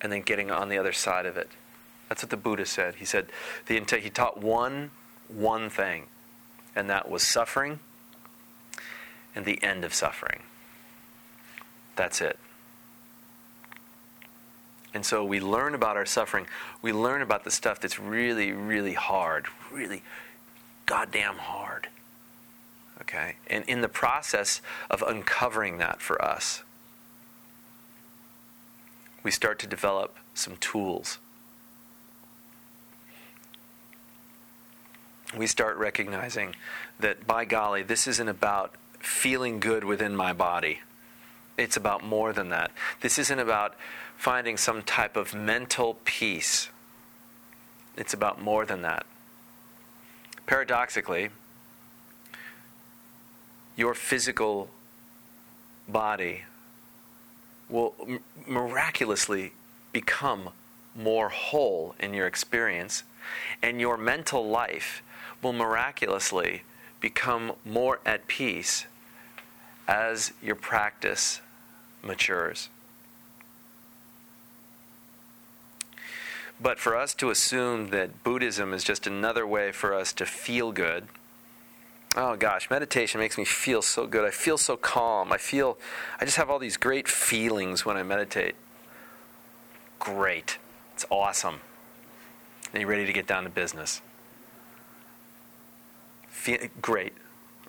and 0.00 0.12
then 0.12 0.22
getting 0.22 0.50
on 0.50 0.68
the 0.68 0.78
other 0.78 0.92
side 0.92 1.26
of 1.26 1.36
it. 1.36 1.48
That's 2.08 2.22
what 2.22 2.30
the 2.30 2.36
Buddha 2.36 2.66
said. 2.66 2.96
He 2.96 3.04
said 3.04 3.26
the, 3.66 3.74
he 3.98 4.10
taught 4.10 4.38
one 4.38 4.90
one 5.28 5.70
thing, 5.70 6.04
and 6.76 6.90
that 6.90 7.10
was 7.10 7.22
suffering 7.22 7.80
and 9.34 9.44
the 9.44 9.62
end 9.62 9.84
of 9.84 9.94
suffering. 9.94 10.40
That's 11.96 12.20
it. 12.20 12.38
And 14.94 15.04
so 15.04 15.24
we 15.24 15.40
learn 15.40 15.74
about 15.74 15.96
our 15.96 16.06
suffering. 16.06 16.46
We 16.80 16.92
learn 16.92 17.20
about 17.20 17.42
the 17.42 17.50
stuff 17.50 17.80
that's 17.80 17.98
really, 17.98 18.52
really 18.52 18.94
hard, 18.94 19.46
really 19.72 20.02
goddamn 20.86 21.36
hard. 21.36 21.88
Okay? 23.00 23.34
And 23.48 23.64
in 23.66 23.80
the 23.80 23.88
process 23.88 24.62
of 24.88 25.02
uncovering 25.02 25.78
that 25.78 26.00
for 26.00 26.22
us, 26.24 26.62
we 29.24 29.32
start 29.32 29.58
to 29.60 29.66
develop 29.66 30.16
some 30.34 30.56
tools. 30.58 31.18
We 35.36 35.48
start 35.48 35.76
recognizing 35.76 36.54
that, 37.00 37.26
by 37.26 37.44
golly, 37.44 37.82
this 37.82 38.06
isn't 38.06 38.28
about 38.28 38.74
feeling 39.00 39.58
good 39.58 39.82
within 39.82 40.14
my 40.14 40.32
body. 40.32 40.80
It's 41.56 41.76
about 41.76 42.04
more 42.04 42.32
than 42.32 42.48
that. 42.50 42.70
This 43.00 43.18
isn't 43.18 43.38
about 43.38 43.74
finding 44.16 44.56
some 44.56 44.82
type 44.82 45.16
of 45.16 45.34
mental 45.34 45.98
peace. 46.04 46.68
It's 47.96 48.12
about 48.12 48.40
more 48.40 48.66
than 48.66 48.82
that. 48.82 49.06
Paradoxically, 50.46 51.30
your 53.76 53.94
physical 53.94 54.68
body 55.88 56.44
will 57.68 57.94
m- 58.06 58.20
miraculously 58.46 59.52
become 59.92 60.50
more 60.94 61.28
whole 61.28 61.94
in 61.98 62.14
your 62.14 62.26
experience, 62.26 63.04
and 63.62 63.80
your 63.80 63.96
mental 63.96 64.48
life 64.48 65.02
will 65.42 65.52
miraculously 65.52 66.62
become 67.00 67.52
more 67.64 68.00
at 68.04 68.26
peace 68.26 68.86
as 69.86 70.32
your 70.42 70.56
practice 70.56 71.40
matures. 72.02 72.68
But 76.60 76.78
for 76.78 76.96
us 76.96 77.14
to 77.14 77.30
assume 77.30 77.90
that 77.90 78.22
Buddhism 78.22 78.72
is 78.72 78.84
just 78.84 79.06
another 79.06 79.46
way 79.46 79.72
for 79.72 79.92
us 79.92 80.12
to 80.14 80.26
feel 80.26 80.72
good, 80.72 81.08
oh 82.16 82.36
gosh, 82.36 82.70
meditation 82.70 83.20
makes 83.20 83.36
me 83.36 83.44
feel 83.44 83.82
so 83.82 84.06
good. 84.06 84.24
I 84.24 84.30
feel 84.30 84.56
so 84.56 84.76
calm. 84.76 85.32
I 85.32 85.36
feel, 85.36 85.76
I 86.20 86.24
just 86.24 86.36
have 86.36 86.48
all 86.48 86.58
these 86.58 86.76
great 86.76 87.08
feelings 87.08 87.84
when 87.84 87.96
I 87.96 88.02
meditate. 88.02 88.54
Great. 89.98 90.58
It's 90.94 91.04
awesome. 91.10 91.60
Are 92.72 92.80
you 92.80 92.86
ready 92.86 93.06
to 93.06 93.12
get 93.12 93.26
down 93.26 93.44
to 93.44 93.50
business? 93.50 94.00
Feel, 96.28 96.58
great. 96.80 97.14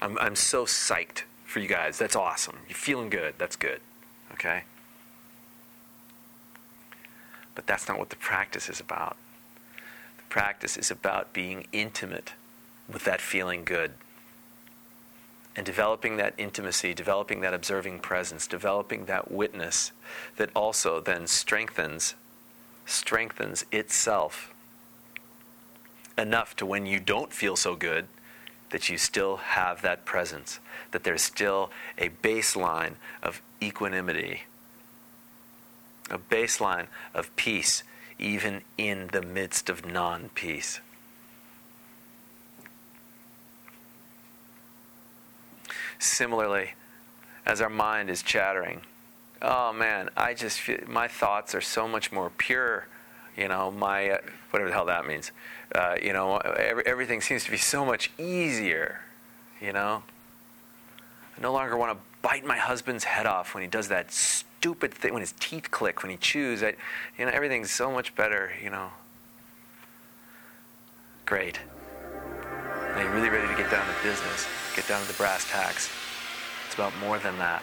I'm, 0.02 0.18
I'm 0.20 0.36
so 0.36 0.66
psyched 0.66 1.24
for 1.56 1.62
you 1.62 1.70
guys. 1.70 1.98
That's 1.98 2.18
awesome. 2.18 2.58
You're 2.68 2.76
feeling 2.76 3.10
good. 3.10 3.36
That's 3.38 3.56
good. 3.56 3.80
Okay? 4.34 4.64
But 7.56 7.66
that's 7.66 7.88
not 7.88 7.98
what 7.98 8.10
the 8.10 8.18
practice 8.18 8.68
is 8.68 8.82
about. 8.82 9.16
The 10.18 10.24
practice 10.28 10.76
is 10.76 10.92
about 10.92 11.32
being 11.32 11.66
intimate 11.72 12.34
with 12.92 13.06
that 13.06 13.22
feeling 13.22 13.64
good 13.64 13.92
and 15.56 15.66
developing 15.66 16.18
that 16.18 16.34
intimacy, 16.38 16.94
developing 16.94 17.40
that 17.40 17.54
observing 17.54 18.00
presence, 18.00 18.48
developing 18.48 19.06
that 19.06 19.32
witness 19.32 19.94
that 20.36 20.50
also 20.54 21.00
then 21.00 21.26
strengthens 21.26 22.16
strengthens 22.86 23.64
itself 23.72 24.54
enough 26.18 26.54
to 26.58 26.66
when 26.66 26.86
you 26.86 27.00
don't 27.00 27.32
feel 27.32 27.56
so 27.56 27.78
good 27.78 28.10
that 28.72 28.90
you 28.90 28.98
still 28.98 29.38
have 29.38 29.82
that 29.82 30.06
presence, 30.06 30.60
that 30.92 31.04
there's 31.04 31.22
still 31.22 31.72
a 31.98 32.10
baseline 32.10 32.94
of 33.22 33.42
equanimity 33.62 34.42
a 36.10 36.18
baseline 36.18 36.88
of 37.14 37.36
peace 37.36 37.84
even 38.18 38.62
in 38.78 39.10
the 39.12 39.22
midst 39.22 39.70
of 39.70 39.86
non 39.86 40.30
peace. 40.30 40.80
Similarly, 46.00 46.74
as 47.46 47.62
our 47.62 47.70
mind 47.70 48.10
is 48.10 48.22
chattering, 48.22 48.82
oh 49.42 49.74
man, 49.74 50.10
I 50.16 50.34
just 50.34 50.60
feel 50.60 50.80
my 50.88 51.08
thoughts 51.08 51.56
are 51.56 51.62
so 51.62 51.88
much 51.88 52.12
more 52.12 52.30
pure. 52.30 52.88
You 53.36 53.50
know, 53.50 53.72
my 53.72 54.12
uh, 54.12 54.18
whatever 54.52 54.70
the 54.70 54.76
hell 54.76 54.86
that 54.86 55.06
means. 55.06 55.32
Uh, 55.76 55.98
you 56.02 56.14
know, 56.14 56.38
every, 56.38 56.86
everything 56.86 57.20
seems 57.20 57.44
to 57.44 57.52
be 57.52 57.58
so 57.58 57.84
much 57.84 58.10
easier. 58.18 59.02
You 59.60 59.74
know, 59.74 60.04
I 61.38 61.42
no 61.42 61.52
longer 61.52 61.76
want 61.76 61.92
to 61.92 62.04
bite 62.22 62.46
my 62.46 62.58
husband's 62.58 63.04
head 63.04 63.26
off 63.26 63.54
when 63.54 63.62
he 63.62 63.68
does 63.68 63.90
that 63.90 64.10
stupid 64.10 64.94
thing, 64.94 65.12
when 65.12 65.20
his 65.20 65.34
teeth 65.38 65.72
click, 65.72 66.02
when 66.02 66.12
he 66.12 66.18
chews. 66.18 66.64
I, 66.64 66.76
you 67.18 67.26
know, 67.26 67.32
everything's 67.32 67.72
so 67.72 67.92
much 67.92 68.16
better. 68.16 68.54
You 68.64 68.70
know, 68.70 68.90
great. 71.26 71.60
Are 72.94 73.04
you're 73.04 73.12
really 73.12 73.30
ready 73.30 73.48
to 73.48 73.62
get 73.62 73.70
down 73.70 73.86
to 73.86 73.94
business? 74.02 74.48
Get 74.78 74.88
down 74.88 75.02
to 75.02 75.08
the 75.10 75.14
brass 75.16 75.46
tacks. 75.52 75.90
It's 76.66 76.76
about 76.76 76.98
more 77.00 77.20
than 77.20 77.38
that. 77.40 77.62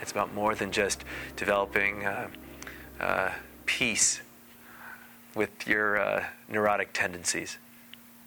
It's 0.00 0.12
about 0.12 0.32
more 0.32 0.54
than 0.54 0.70
just 0.70 1.04
developing 1.34 2.06
uh, 2.06 2.28
uh, 3.00 3.30
peace 3.66 4.20
with 5.34 5.66
your 5.66 5.98
uh, 5.98 6.24
neurotic 6.48 6.90
tendencies. 6.92 7.58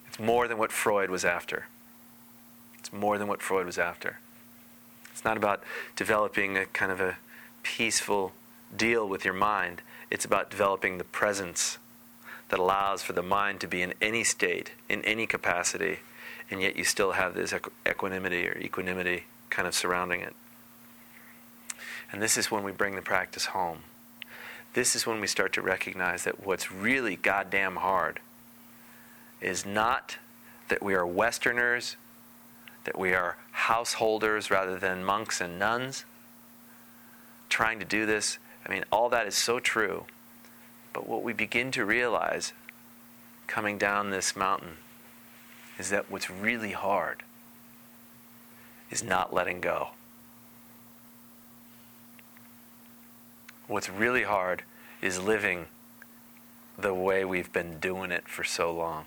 It's 0.08 0.20
more 0.20 0.48
than 0.48 0.58
what 0.58 0.72
Freud 0.72 1.10
was 1.10 1.26
after. 1.26 1.68
It's 2.80 2.94
more 2.94 3.18
than 3.18 3.28
what 3.28 3.42
Freud 3.42 3.66
was 3.66 3.78
after. 3.78 4.20
It's 5.12 5.24
not 5.24 5.38
about 5.38 5.64
developing 5.96 6.58
a 6.58 6.66
kind 6.66 6.92
of 6.92 7.00
a 7.00 7.18
peaceful 7.62 8.34
deal 8.76 9.08
with 9.08 9.24
your 9.26 9.34
mind. 9.34 9.82
It's 10.10 10.26
about 10.26 10.50
developing 10.50 10.98
the 10.98 11.04
presence 11.04 11.78
that 12.50 12.60
allows 12.60 13.02
for 13.02 13.14
the 13.14 13.24
mind 13.24 13.60
to 13.62 13.68
be 13.68 13.82
in 13.82 13.94
any 14.02 14.24
state, 14.24 14.72
in 14.90 15.04
any 15.06 15.26
capacity, 15.26 16.00
and 16.52 16.62
yet 16.62 16.76
you 16.76 16.84
still 16.84 17.14
have 17.14 17.34
this 17.34 17.54
equanimity 17.88 18.48
or 18.48 18.58
equanimity 18.58 19.24
kind 19.50 19.68
of 19.68 19.74
surrounding 19.74 20.22
it. 20.22 20.36
And 22.12 22.22
this 22.22 22.38
is 22.38 22.52
when 22.52 22.64
we 22.64 22.72
bring 22.72 22.96
the 22.96 23.02
practice 23.02 23.46
home. 23.46 23.80
This 24.74 24.96
is 24.96 25.06
when 25.06 25.20
we 25.20 25.28
start 25.28 25.54
to 25.54 25.62
recognize 25.62 26.24
that 26.24 26.46
what's 26.46 26.72
really 26.72 27.16
goddamn 27.16 27.78
hard 27.78 28.20
is 29.40 29.66
not 29.66 30.18
that 30.70 30.82
we 30.82 30.96
are 30.96 31.06
Westerners, 31.06 31.96
that 32.86 32.98
we 32.98 33.14
are 33.14 33.38
householders 33.52 34.50
rather 34.50 34.78
than 34.78 35.04
monks 35.04 35.40
and 35.40 35.60
nuns 35.60 36.06
trying 37.50 37.78
to 37.78 37.86
do 37.86 38.08
this. 38.08 38.40
I 38.66 38.72
mean, 38.72 38.84
all 38.92 39.10
that 39.10 39.28
is 39.28 39.36
so 39.36 39.60
true. 39.60 40.06
But 40.92 41.08
what 41.08 41.22
we 41.22 41.34
begin 41.34 41.70
to 41.72 41.86
realize 41.86 42.54
coming 43.46 43.78
down 43.78 44.10
this 44.10 44.36
mountain 44.36 44.78
is 45.78 45.92
that 45.92 46.10
what's 46.10 46.32
really 46.32 46.72
hard 46.72 47.22
is 48.90 49.04
not 49.04 49.34
letting 49.34 49.62
go. 49.62 49.90
What's 53.68 53.90
really 53.90 54.24
hard 54.24 54.64
is 55.02 55.20
living 55.20 55.68
the 56.78 56.94
way 56.94 57.24
we've 57.24 57.52
been 57.52 57.80
doing 57.80 58.12
it 58.12 58.28
for 58.28 58.44
so 58.44 58.74
long. 58.74 59.06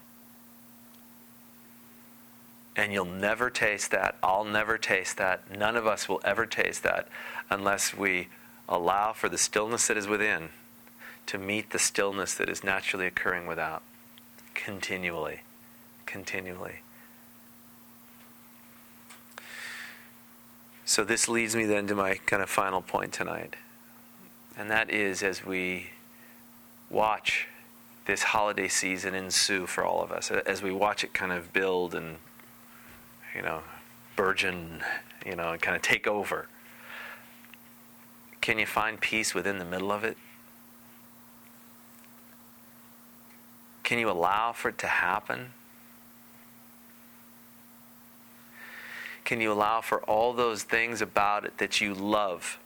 And 2.77 2.93
you'll 2.93 3.05
never 3.05 3.49
taste 3.49 3.91
that. 3.91 4.17
I'll 4.23 4.45
never 4.45 4.77
taste 4.77 5.17
that. 5.17 5.51
None 5.51 5.77
of 5.77 5.87
us 5.87 6.09
will 6.09 6.21
ever 6.25 6.47
taste 6.47 6.83
that 6.83 7.09
unless 7.51 7.95
we 7.95 8.29
allow 8.69 9.13
for 9.13 9.29
the 9.29 9.39
stillness 9.39 9.87
that 9.89 9.97
is 9.97 10.07
within 10.07 10.51
to 11.27 11.39
meet 11.39 11.71
the 11.71 11.79
stillness 11.79 12.35
that 12.35 12.49
is 12.49 12.63
naturally 12.63 13.07
occurring 13.07 13.47
without 13.47 13.83
continually 14.55 15.41
continually. 16.07 16.77
So, 20.85 21.03
this 21.05 21.29
leads 21.29 21.57
me 21.57 21.65
then 21.65 21.89
to 21.89 21.95
my 21.95 22.15
kind 22.15 22.43
of 22.43 22.49
final 22.49 22.81
point 22.81 23.13
tonight. 23.13 23.57
And 24.57 24.71
that 24.71 24.91
is 24.91 25.23
as 25.23 25.45
we 25.45 25.91
watch 26.89 27.47
this 28.07 28.23
holiday 28.23 28.69
season 28.69 29.15
ensue 29.15 29.67
for 29.67 29.85
all 29.85 30.03
of 30.03 30.11
us, 30.11 30.31
as 30.31 30.63
we 30.63 30.73
watch 30.73 31.05
it 31.05 31.13
kind 31.13 31.33
of 31.33 31.53
build 31.53 31.95
and, 31.95 32.17
you 33.35 33.43
know, 33.43 33.63
burgeon, 34.15 34.83
you 35.25 35.37
know, 35.37 35.53
and 35.53 35.61
kind 35.61 35.77
of 35.77 35.83
take 35.83 36.07
over, 36.07 36.47
can 38.41 38.59
you 38.59 38.67
find 38.67 39.01
peace 39.01 39.35
within 39.35 39.59
the 39.59 39.65
middle 39.65 39.93
of 39.93 40.05
it? 40.05 40.17
Can 43.83 43.99
you 43.99 44.09
allow 44.09 44.53
for 44.53 44.71
it 44.71 44.79
to 44.79 44.87
happen? 44.87 45.53
Can 49.25 49.41
you 49.41 49.53
allow 49.53 49.81
for 49.81 50.01
all 50.05 50.33
those 50.33 50.63
things 50.63 51.03
about 51.03 51.45
it 51.45 51.59
that 51.59 51.81
you 51.81 51.93
love 51.93 52.59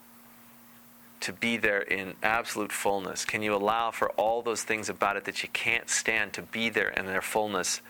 to 1.21 1.33
be 1.33 1.57
there 1.57 1.81
in 1.81 2.15
absolute 2.23 2.73
fullness? 2.73 3.25
Can 3.25 3.43
you 3.43 3.55
allow 3.55 3.91
for 3.91 4.11
all 4.11 4.43
those 4.43 4.63
things 4.63 4.89
about 4.89 5.17
it 5.17 5.25
that 5.25 5.43
you 5.43 5.49
can't 5.53 5.91
stand 5.91 6.33
to 6.35 6.43
be 6.43 6.71
there 6.71 6.89
in 6.89 7.07
their 7.07 7.23
fullness 7.23 7.81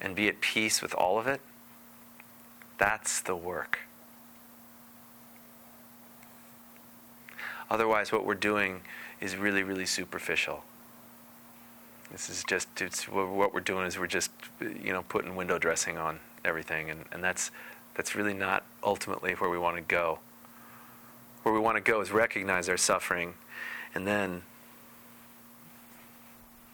and 0.00 0.14
be 0.14 0.28
at 0.28 0.40
peace 0.40 0.82
with 0.82 0.94
all 0.94 1.18
of 1.18 1.26
it? 1.26 1.40
That's 2.78 3.20
the 3.20 3.36
work. 3.36 3.80
Otherwise, 7.70 8.12
what 8.12 8.26
we're 8.26 8.34
doing 8.34 8.82
is 9.20 9.36
really, 9.36 9.62
really 9.62 9.86
superficial. 9.86 10.64
This 12.12 12.28
is 12.28 12.44
just 12.44 12.68
what 13.08 13.54
we're 13.54 13.60
doing 13.60 13.86
is 13.86 13.98
we're 13.98 14.06
just 14.06 14.30
you 14.60 14.92
know 14.92 15.02
putting 15.08 15.34
window 15.34 15.58
dressing 15.58 15.96
on 15.96 16.20
everything, 16.44 16.90
and, 16.90 17.04
and 17.10 17.24
that's 17.24 17.50
that's 17.94 18.14
really 18.14 18.34
not 18.34 18.62
ultimately 18.82 19.32
where 19.32 19.50
we 19.50 19.58
want 19.58 19.76
to 19.76 19.82
go. 19.82 20.18
Where 21.44 21.54
we 21.54 21.60
want 21.60 21.76
to 21.76 21.82
go 21.82 22.00
is 22.00 22.10
recognize 22.10 22.68
our 22.70 22.78
suffering 22.78 23.34
and 23.94 24.06
then 24.06 24.42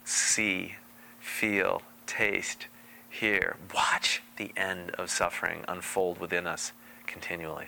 see, 0.04 0.76
feel, 1.18 1.82
taste, 2.06 2.68
hear, 3.10 3.56
watch 3.74 4.22
the 4.36 4.52
end 4.56 4.92
of 4.92 5.10
suffering 5.10 5.64
unfold 5.66 6.18
within 6.18 6.46
us 6.46 6.70
continually. 7.06 7.66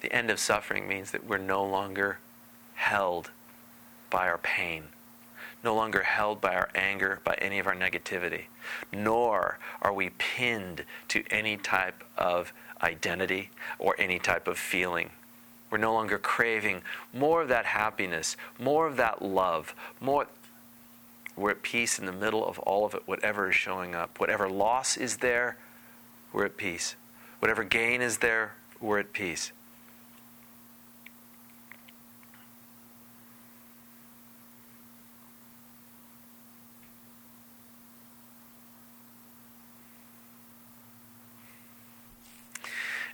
The 0.00 0.10
end 0.10 0.30
of 0.30 0.40
suffering 0.40 0.88
means 0.88 1.10
that 1.10 1.26
we're 1.26 1.36
no 1.36 1.62
longer 1.62 2.18
held 2.74 3.30
by 4.08 4.26
our 4.26 4.38
pain 4.38 4.84
no 5.62 5.74
longer 5.74 6.02
held 6.02 6.40
by 6.40 6.54
our 6.54 6.70
anger, 6.74 7.20
by 7.24 7.34
any 7.34 7.58
of 7.58 7.66
our 7.66 7.74
negativity, 7.74 8.44
nor 8.92 9.58
are 9.82 9.92
we 9.92 10.10
pinned 10.10 10.84
to 11.08 11.22
any 11.30 11.56
type 11.56 12.02
of 12.16 12.52
identity 12.82 13.50
or 13.78 13.94
any 13.98 14.18
type 14.18 14.48
of 14.48 14.58
feeling. 14.58 15.10
We're 15.70 15.78
no 15.78 15.94
longer 15.94 16.18
craving 16.18 16.82
more 17.14 17.42
of 17.42 17.48
that 17.48 17.64
happiness, 17.64 18.36
more 18.58 18.86
of 18.86 18.96
that 18.96 19.22
love, 19.22 19.74
more. 20.00 20.26
We're 21.36 21.50
at 21.50 21.62
peace 21.62 21.98
in 21.98 22.06
the 22.06 22.12
middle 22.12 22.46
of 22.46 22.58
all 22.58 22.84
of 22.84 22.94
it, 22.94 23.02
whatever 23.06 23.50
is 23.50 23.54
showing 23.54 23.94
up. 23.94 24.18
Whatever 24.18 24.50
loss 24.50 24.96
is 24.96 25.18
there, 25.18 25.56
we're 26.32 26.44
at 26.44 26.56
peace. 26.56 26.96
Whatever 27.38 27.64
gain 27.64 28.02
is 28.02 28.18
there, 28.18 28.54
we're 28.80 28.98
at 28.98 29.12
peace. 29.12 29.52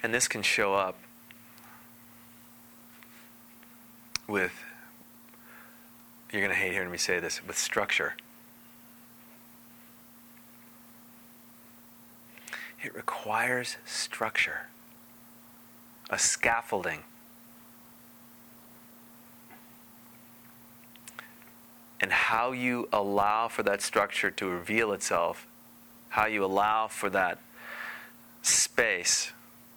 And 0.06 0.14
this 0.14 0.28
can 0.28 0.42
show 0.42 0.72
up 0.72 0.96
with, 4.28 4.52
you're 6.32 6.40
going 6.40 6.54
to 6.54 6.56
hate 6.56 6.70
hearing 6.70 6.92
me 6.92 6.96
say 6.96 7.18
this, 7.18 7.44
with 7.44 7.58
structure. 7.58 8.14
It 12.84 12.94
requires 12.94 13.78
structure, 13.84 14.68
a 16.08 16.20
scaffolding. 16.20 17.02
And 22.00 22.12
how 22.12 22.52
you 22.52 22.88
allow 22.92 23.48
for 23.48 23.64
that 23.64 23.82
structure 23.82 24.30
to 24.30 24.46
reveal 24.46 24.92
itself, 24.92 25.48
how 26.10 26.26
you 26.26 26.44
allow 26.44 26.86
for 26.86 27.10
that 27.10 27.40
space 28.42 29.32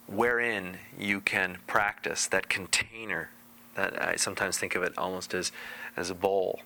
wherein 0.10 0.78
you 0.98 1.22
can 1.22 1.58
practice 1.68 2.28
that 2.28 2.50
container 2.50 3.30
that 3.76 4.02
I 4.02 4.16
sometimes 4.16 4.58
think 4.58 4.76
of 4.76 4.84
it 4.84 4.98
almost 4.98 5.34
as, 5.34 5.52
as 5.96 6.10
a 6.10 6.16
bowl 6.16 6.62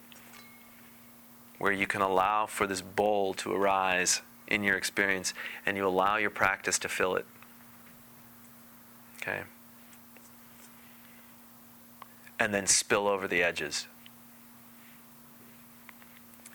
where 1.60 1.72
you 1.72 1.86
can 1.86 2.02
allow 2.02 2.46
for 2.46 2.66
this 2.66 2.82
bowl 2.82 3.34
to 3.36 3.54
arise 3.54 4.22
in 4.48 4.64
your 4.64 4.78
experience 4.78 5.34
and 5.66 5.78
you 5.78 5.86
allow 5.86 6.18
your 6.18 6.30
practice 6.30 6.80
to 6.80 6.90
fill 6.90 7.16
it. 7.16 7.26
Okay? 9.22 9.42
And 12.40 12.54
then 12.54 12.68
spill 12.68 13.08
over 13.08 13.28
the 13.28 13.44
edges. 13.44 13.88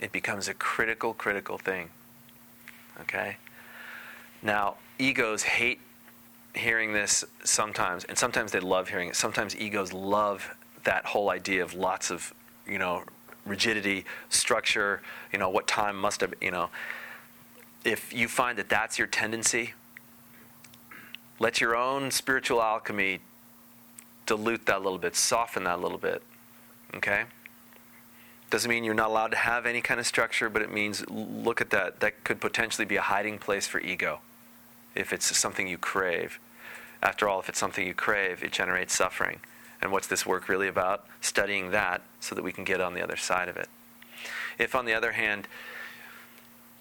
It 0.01 0.13
becomes 0.13 0.49
a 0.49 0.55
critical, 0.55 1.15
critical 1.15 1.59
thing. 1.59 1.91
Okay? 3.01 3.37
Now, 4.43 4.77
egos 4.99 5.45
hate 5.45 5.81
hearing 6.59 6.93
this 6.93 7.25
sometimes, 7.45 8.05
and 8.05 8.19
sometimes 8.19 8.53
they 8.53 8.61
love 8.61 8.89
hearing 8.89 9.09
it. 9.09 9.17
Sometimes 9.17 9.57
egos 9.57 9.93
love 9.93 10.55
that 10.85 11.07
whole 11.07 11.31
idea 11.31 11.63
of 11.63 11.75
lots 11.75 12.11
of, 12.11 12.33
you 12.67 12.79
know, 12.79 13.05
rigidity, 13.47 14.05
structure, 14.29 15.01
you 15.33 15.39
know, 15.39 15.49
what 15.49 15.67
time 15.67 15.97
must 15.97 16.21
have, 16.21 16.35
you 16.41 16.51
know. 16.51 16.71
If 17.85 18.13
you 18.13 18.29
find 18.29 18.59
that 18.59 18.69
that's 18.69 18.99
your 18.99 19.07
tendency, 19.07 19.73
let 21.39 21.61
your 21.61 21.77
own 21.77 22.11
spiritual 22.11 22.61
alchemy 22.61 23.21
dilute 24.27 24.67
that 24.67 24.77
a 24.77 24.79
little 24.79 24.99
bit, 24.99 25.17
soften 25.17 25.65
that 25.65 25.79
a 25.79 25.83
little 25.83 25.99
bit. 25.99 26.23
Okay? 26.95 27.25
Doesn't 28.51 28.69
mean 28.69 28.85
you're 28.85 28.95
not 28.95 29.09
allowed 29.09 29.31
to 29.33 29.37
have 29.37 29.67
any 29.67 29.81
kind 29.81 30.01
of 30.01 30.07
structure, 30.07 30.49
but 30.49 30.63
it 30.63 30.73
means 30.73 31.09
look 31.09 31.61
at 31.61 31.71
that. 31.71 32.01
That 32.01 32.25
could 32.25 32.41
potentially 32.41 32.85
be 32.85 32.97
a 32.97 33.03
hiding 33.03 33.39
place 33.39 33.67
for 33.67 33.79
ego 33.81 34.21
if 34.95 35.13
it's 35.13 35.37
something 35.37 35.69
you 35.69 35.79
crave. 35.79 36.39
After 37.03 37.29
all, 37.29 37.41
if 37.41 37.49
it's 37.49 37.59
something 37.59 37.87
you 37.87 37.95
crave, 37.95 38.43
it 38.43 38.53
generates 38.53 38.95
suffering. 38.95 39.41
And 39.81 39.93
what's 39.93 40.09
this 40.09 40.27
work 40.27 40.49
really 40.49 40.69
about? 40.69 41.07
Studying 41.21 41.71
that 41.71 42.03
so 42.21 42.35
that 42.35 42.43
we 42.43 42.53
can 42.53 42.65
get 42.65 42.81
on 42.81 42.95
the 42.95 43.03
other 43.03 43.17
side 43.17 43.49
of 43.49 43.57
it. 43.57 43.69
If, 44.59 44.75
on 44.75 44.87
the 44.87 44.95
other 44.95 45.13
hand, 45.13 45.47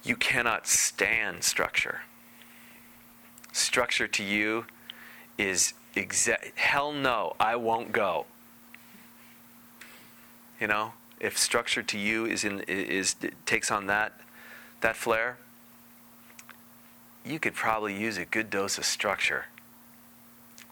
you 0.04 0.16
cannot 0.16 0.68
stand 0.68 1.44
structure, 1.44 2.02
structure 3.52 4.08
to 4.08 4.24
you 4.24 4.66
is 5.38 5.74
exa- 5.96 6.56
hell 6.56 6.92
no, 6.92 7.36
I 7.40 7.56
won't 7.56 7.92
go. 7.92 8.26
You 10.60 10.68
know, 10.68 10.94
if 11.20 11.38
structure 11.38 11.84
to 11.84 11.98
you 11.98 12.26
is 12.26 12.44
in 12.44 12.62
is 12.62 13.16
takes 13.46 13.70
on 13.70 13.88
that 13.88 14.20
that 14.82 14.96
flair, 14.96 15.38
you 17.26 17.40
could 17.40 17.54
probably 17.54 17.96
use 17.96 18.18
a 18.18 18.26
good 18.26 18.50
dose 18.50 18.78
of 18.78 18.86
structure. 18.86 19.46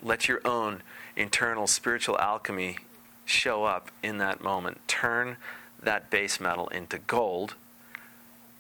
Let 0.02 0.28
your 0.28 0.42
own 0.46 0.82
internal 1.16 1.68
spiritual 1.68 2.18
alchemy 2.20 2.78
show 3.26 3.64
up 3.64 3.90
in 4.04 4.18
that 4.20 4.42
moment. 4.42 4.80
Turn 4.88 5.38
that 5.82 6.10
base 6.10 6.40
metal 6.40 6.68
into 6.70 6.98
gold 6.98 7.56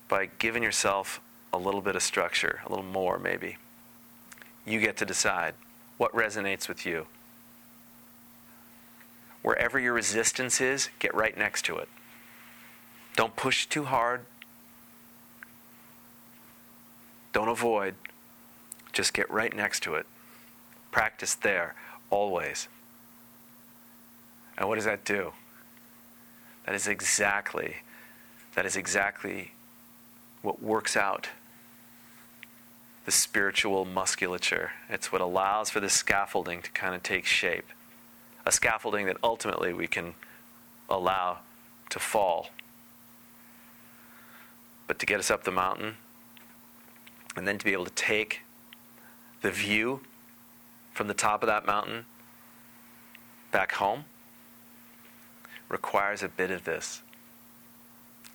by 0.07 0.29
giving 0.39 0.63
yourself 0.63 1.19
a 1.51 1.57
little 1.57 1.81
bit 1.81 1.95
of 1.95 2.03
structure, 2.03 2.61
a 2.65 2.69
little 2.69 2.85
more 2.85 3.17
maybe. 3.17 3.57
You 4.65 4.79
get 4.79 4.97
to 4.97 5.05
decide 5.05 5.53
what 5.97 6.11
resonates 6.13 6.67
with 6.67 6.85
you. 6.85 7.07
Wherever 9.41 9.79
your 9.79 9.93
resistance 9.93 10.59
is, 10.59 10.89
get 10.99 11.13
right 11.13 11.37
next 11.37 11.65
to 11.65 11.77
it. 11.77 11.87
Don't 13.15 13.35
push 13.35 13.67
too 13.67 13.85
hard. 13.85 14.21
Don't 17.31 17.47
avoid. 17.47 17.95
Just 18.91 19.13
get 19.13 19.29
right 19.29 19.55
next 19.55 19.83
to 19.83 19.95
it. 19.95 20.05
Practice 20.91 21.35
there, 21.35 21.75
always. 22.09 22.67
And 24.57 24.67
what 24.67 24.75
does 24.75 24.85
that 24.85 25.03
do? 25.03 25.33
That 26.65 26.75
is 26.75 26.87
exactly, 26.87 27.77
that 28.55 28.65
is 28.65 28.75
exactly 28.75 29.51
what 30.41 30.61
works 30.61 30.95
out 30.95 31.29
the 33.05 33.11
spiritual 33.11 33.85
musculature. 33.85 34.71
It's 34.89 35.11
what 35.11 35.21
allows 35.21 35.69
for 35.69 35.79
the 35.79 35.89
scaffolding 35.89 36.61
to 36.63 36.71
kind 36.71 36.95
of 36.95 37.03
take 37.03 37.25
shape 37.25 37.65
a 38.45 38.51
scaffolding 38.51 39.07
that 39.07 39.17
ultimately 39.23 39.73
we 39.73 39.87
can 39.87 40.13
allow 40.89 41.39
to 41.89 41.99
fall. 41.99 42.49
But 44.87 44.99
to 44.99 45.05
get 45.05 45.19
us 45.19 45.31
up 45.31 45.43
the 45.43 45.51
mountain, 45.51 45.95
and 47.35 47.47
then 47.47 47.57
to 47.57 47.65
be 47.65 47.73
able 47.73 47.85
to 47.85 47.91
take 47.91 48.41
the 49.41 49.51
view 49.51 50.01
from 50.95 51.07
the 51.07 51.13
top 51.13 51.43
of 51.43 51.47
that 51.47 51.65
mountain 51.65 52.05
back 53.51 53.73
home, 53.73 54.05
requires 55.69 56.23
a 56.23 56.29
bit 56.29 56.49
of 56.49 56.63
this. 56.63 57.01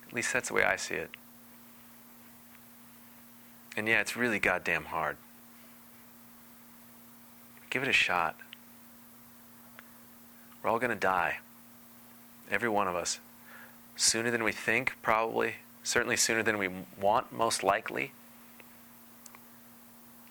At 0.07 0.13
least 0.13 0.31
that's 0.31 0.49
the 0.49 0.53
way 0.53 0.63
I 0.63 0.75
see 0.75 0.95
it. 0.95 1.09
And 3.75 3.87
yeah, 3.87 3.99
it's 3.99 4.15
really 4.15 4.37
goddamn 4.37 4.85
hard. 4.85 5.17
Give 7.71 7.81
it 7.81 7.89
a 7.89 7.93
shot. 7.93 8.35
We're 10.61 10.69
all 10.69 10.79
going 10.79 10.91
to 10.91 10.95
die. 10.95 11.39
Every 12.51 12.69
one 12.69 12.87
of 12.87 12.95
us. 12.95 13.19
Sooner 13.95 14.29
than 14.29 14.43
we 14.43 14.51
think, 14.51 14.93
probably. 15.01 15.55
Certainly 15.83 16.17
sooner 16.17 16.43
than 16.43 16.59
we 16.59 16.69
want, 16.99 17.31
most 17.31 17.63
likely. 17.63 18.11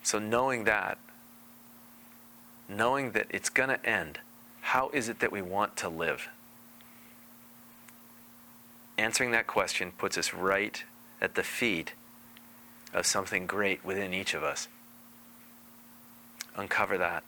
So, 0.03 0.17
knowing 0.17 0.63
that, 0.63 0.97
knowing 2.71 3.11
that 3.11 3.27
it's 3.29 3.49
going 3.49 3.69
to 3.69 3.85
end, 3.85 4.19
how 4.61 4.89
is 4.93 5.09
it 5.09 5.19
that 5.19 5.31
we 5.31 5.41
want 5.41 5.75
to 5.77 5.89
live? 5.89 6.29
Answering 8.97 9.31
that 9.31 9.47
question 9.47 9.91
puts 9.97 10.17
us 10.17 10.33
right 10.33 10.83
at 11.19 11.35
the 11.35 11.43
feet 11.43 11.93
of 12.93 13.05
something 13.05 13.45
great 13.45 13.83
within 13.83 14.13
each 14.13 14.33
of 14.33 14.43
us. 14.43 14.67
Uncover 16.55 16.97
that 16.97 17.23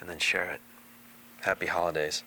and 0.00 0.08
then 0.08 0.18
share 0.18 0.50
it. 0.50 0.60
Happy 1.42 1.66
holidays. 1.66 2.22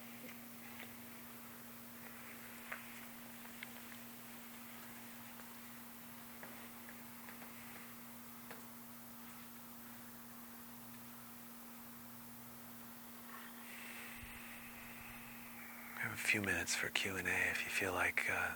Few 16.32 16.40
minutes 16.42 16.74
for 16.74 16.88
Q&A 16.88 17.20
if 17.52 17.66
you 17.66 17.70
feel 17.70 17.92
like 17.92 18.24
uh, 18.32 18.54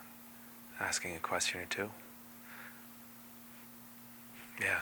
asking 0.80 1.14
a 1.14 1.20
question 1.20 1.60
or 1.60 1.66
two. 1.66 1.90
Yeah. 4.62 4.80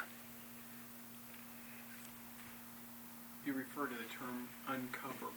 You 3.47 3.53
refer 3.53 3.87
to 3.87 3.95
the 3.95 4.03
term 4.13 4.47
uncover 4.67 5.31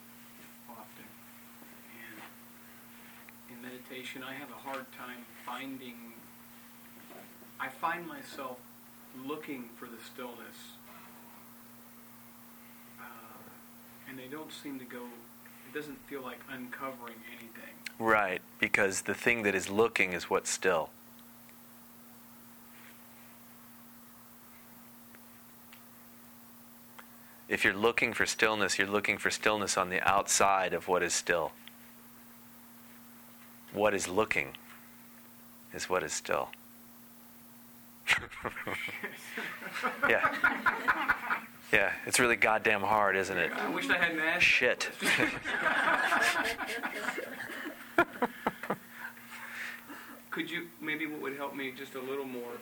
often. 0.68 1.08
And 3.48 3.56
in 3.56 3.62
meditation, 3.62 4.22
I 4.22 4.34
have 4.34 4.50
a 4.50 4.68
hard 4.68 4.84
time 4.92 5.24
finding, 5.46 5.96
I 7.58 7.68
find 7.68 8.06
myself 8.06 8.58
looking 9.26 9.70
for 9.78 9.86
the 9.86 9.96
stillness. 10.12 10.76
Uh, 13.00 13.40
and 14.10 14.18
they 14.18 14.26
don't 14.26 14.52
seem 14.52 14.78
to 14.78 14.84
go, 14.84 15.04
doesn't 15.76 15.98
feel 16.06 16.22
like 16.22 16.40
uncovering 16.50 17.16
anything. 17.28 17.74
Right, 17.98 18.40
because 18.58 19.02
the 19.02 19.12
thing 19.12 19.42
that 19.42 19.54
is 19.54 19.68
looking 19.68 20.14
is 20.14 20.30
what's 20.30 20.48
still. 20.48 20.88
If 27.46 27.62
you're 27.62 27.74
looking 27.74 28.14
for 28.14 28.24
stillness, 28.24 28.78
you're 28.78 28.88
looking 28.88 29.18
for 29.18 29.30
stillness 29.30 29.76
on 29.76 29.90
the 29.90 30.00
outside 30.00 30.72
of 30.72 30.88
what 30.88 31.02
is 31.02 31.12
still. 31.12 31.52
What 33.74 33.92
is 33.92 34.08
looking 34.08 34.56
is 35.74 35.90
what 35.90 36.02
is 36.02 36.14
still. 36.14 36.48
yeah. 40.08 41.36
Yeah, 41.72 41.92
it's 42.06 42.20
really 42.20 42.36
goddamn 42.36 42.82
hard, 42.82 43.16
isn't 43.16 43.36
it? 43.36 43.50
I 43.52 43.68
wish 43.70 43.90
I 43.90 43.96
hadn't 43.96 44.20
asked. 44.20 44.44
Shit. 44.44 44.88
Could 50.30 50.50
you, 50.50 50.68
maybe 50.80 51.06
what 51.06 51.20
would 51.22 51.36
help 51.36 51.56
me 51.56 51.72
just 51.76 51.94
a 51.94 52.00
little 52.00 52.26
more? 52.26 52.52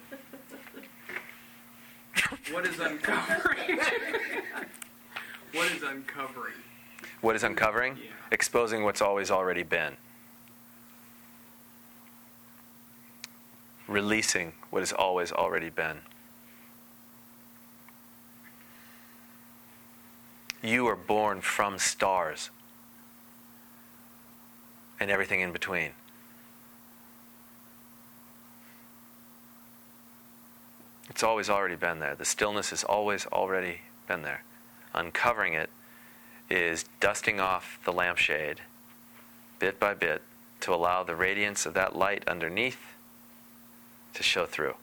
What 2.52 2.66
is 2.66 2.78
uncovering? 2.78 3.78
what 5.52 5.72
is 5.72 5.82
uncovering? 5.82 6.54
What 7.20 7.36
is 7.36 7.42
uncovering? 7.42 7.96
Yeah. 7.96 8.10
Exposing 8.30 8.84
what's 8.84 9.02
always 9.02 9.30
already 9.30 9.64
been. 9.64 9.96
Releasing 13.88 14.52
what 14.70 14.80
has 14.80 14.92
always 14.92 15.32
already 15.32 15.68
been. 15.68 15.98
You 20.64 20.87
are 20.87 20.96
born 20.96 21.42
from 21.42 21.79
stars 21.79 22.48
and 24.98 25.11
everything 25.11 25.42
in 25.42 25.53
between. 25.53 25.90
It's 31.11 31.22
always 31.22 31.50
already 31.50 31.77
been 31.77 31.98
there. 31.98 32.14
The 32.14 32.24
stillness 32.24 32.70
has 32.70 32.83
always 32.83 33.27
already 33.27 33.83
been 34.09 34.22
there. 34.22 34.42
Uncovering 34.94 35.53
it 35.53 35.68
is 36.48 36.87
dusting 36.98 37.40
off 37.40 37.79
the 37.85 37.92
lampshade 37.92 38.62
bit 39.59 39.79
by 39.79 39.92
bit 39.92 40.22
to 40.61 40.72
allow 40.72 41.03
the 41.03 41.14
radiance 41.14 41.66
of 41.66 41.74
that 41.74 41.94
light 41.94 42.27
underneath 42.27 42.94
to 44.14 44.22
show 44.22 44.46
through. 44.46 44.77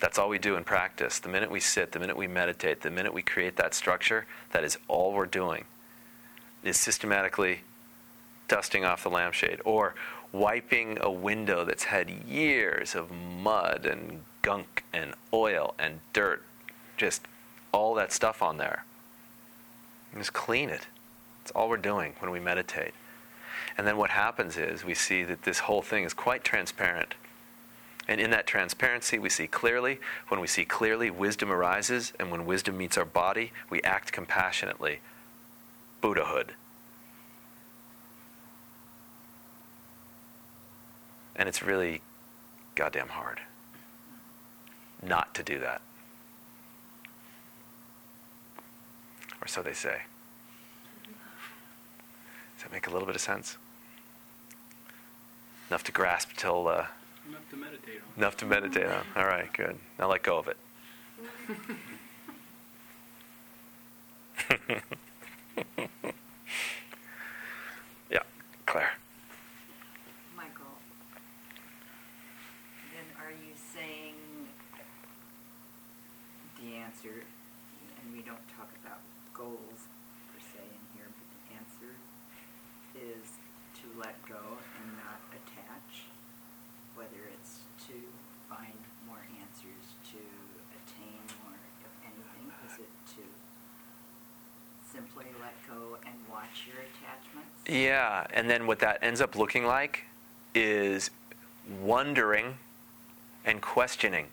That's 0.00 0.18
all 0.18 0.28
we 0.28 0.38
do 0.38 0.56
in 0.56 0.64
practice. 0.64 1.18
The 1.18 1.28
minute 1.28 1.50
we 1.50 1.60
sit, 1.60 1.92
the 1.92 1.98
minute 1.98 2.16
we 2.16 2.26
meditate, 2.26 2.82
the 2.82 2.90
minute 2.90 3.14
we 3.14 3.22
create 3.22 3.56
that 3.56 3.74
structure, 3.74 4.26
that 4.52 4.64
is 4.64 4.78
all 4.88 5.12
we're 5.12 5.26
doing. 5.26 5.64
Is 6.62 6.78
systematically 6.78 7.60
dusting 8.48 8.84
off 8.84 9.02
the 9.02 9.10
lampshade 9.10 9.60
or 9.64 9.94
wiping 10.32 10.98
a 11.00 11.10
window 11.10 11.64
that's 11.64 11.84
had 11.84 12.10
years 12.10 12.94
of 12.94 13.10
mud 13.10 13.86
and 13.86 14.22
gunk 14.42 14.84
and 14.92 15.14
oil 15.32 15.74
and 15.78 16.00
dirt, 16.12 16.42
just 16.96 17.22
all 17.72 17.94
that 17.94 18.12
stuff 18.12 18.42
on 18.42 18.58
there. 18.58 18.84
Just 20.16 20.32
clean 20.32 20.68
it. 20.68 20.86
That's 21.40 21.50
all 21.52 21.68
we're 21.68 21.76
doing 21.76 22.14
when 22.20 22.30
we 22.30 22.40
meditate. 22.40 22.94
And 23.78 23.86
then 23.86 23.96
what 23.96 24.10
happens 24.10 24.56
is 24.56 24.84
we 24.84 24.94
see 24.94 25.24
that 25.24 25.42
this 25.42 25.60
whole 25.60 25.82
thing 25.82 26.04
is 26.04 26.14
quite 26.14 26.44
transparent. 26.44 27.14
And 28.08 28.20
in 28.20 28.30
that 28.30 28.46
transparency, 28.46 29.18
we 29.18 29.28
see 29.28 29.46
clearly. 29.46 29.98
When 30.28 30.40
we 30.40 30.46
see 30.46 30.64
clearly, 30.64 31.10
wisdom 31.10 31.50
arises. 31.50 32.12
And 32.20 32.30
when 32.30 32.46
wisdom 32.46 32.78
meets 32.78 32.96
our 32.96 33.04
body, 33.04 33.52
we 33.68 33.82
act 33.82 34.12
compassionately. 34.12 35.00
Buddhahood. 36.00 36.52
And 41.34 41.48
it's 41.48 41.62
really 41.62 42.00
goddamn 42.74 43.08
hard 43.08 43.40
not 45.02 45.34
to 45.34 45.42
do 45.42 45.58
that. 45.60 45.82
Or 49.42 49.48
so 49.48 49.62
they 49.62 49.74
say. 49.74 50.02
Does 52.54 52.62
that 52.62 52.72
make 52.72 52.86
a 52.86 52.90
little 52.90 53.06
bit 53.06 53.14
of 53.14 53.20
sense? 53.20 53.58
Enough 55.68 55.84
to 55.84 55.92
grasp 55.92 56.30
till. 56.36 56.68
Uh, 56.68 56.86
Enough 57.28 57.50
to 57.50 57.56
meditate 57.56 58.00
on. 58.00 58.12
enough 58.16 58.36
to 58.38 58.46
meditate 58.46 58.86
on. 58.86 59.04
All 59.16 59.26
right, 59.26 59.52
good. 59.52 59.76
Now 59.98 60.10
let 60.10 60.22
go 60.22 60.38
of 60.38 60.48
it. 60.48 60.56
yeah, 68.10 68.22
Claire. 68.66 68.92
Michael, 70.36 70.78
then 72.94 73.06
are 73.18 73.32
you 73.32 73.54
saying 73.74 74.14
the 76.62 76.76
answer, 76.76 77.24
and 78.02 78.12
we 78.12 78.20
don't 78.22 78.46
talk 78.56 78.70
about 78.84 79.00
goals 79.34 79.88
per 80.30 80.38
se 80.38 80.62
in 80.62 80.82
here, 80.94 81.08
but 81.10 81.26
the 81.34 81.58
answer 81.58 81.90
is 82.94 83.26
to 83.82 83.86
let 83.98 84.14
go 84.28 84.38
and 84.78 84.86
not 85.02 85.18
attach, 85.34 86.06
whether 86.94 87.26
it's 87.34 87.66
to 87.88 87.96
find 88.48 88.78
more 89.08 89.26
answers, 89.42 89.86
to 90.14 90.22
attain 90.78 91.18
more 91.42 91.58
of 91.82 91.92
anything, 92.06 92.46
is 92.70 92.78
it 92.78 92.92
to 93.18 93.24
let 95.40 95.54
go 95.68 95.96
and 96.04 96.14
watch 96.30 96.66
your 96.66 96.76
attachments? 96.76 97.50
Yeah, 97.68 98.26
and 98.32 98.48
then 98.50 98.66
what 98.66 98.78
that 98.80 98.98
ends 99.02 99.20
up 99.20 99.36
looking 99.36 99.64
like 99.64 100.04
is 100.54 101.10
wondering 101.80 102.58
and 103.44 103.60
questioning. 103.60 104.26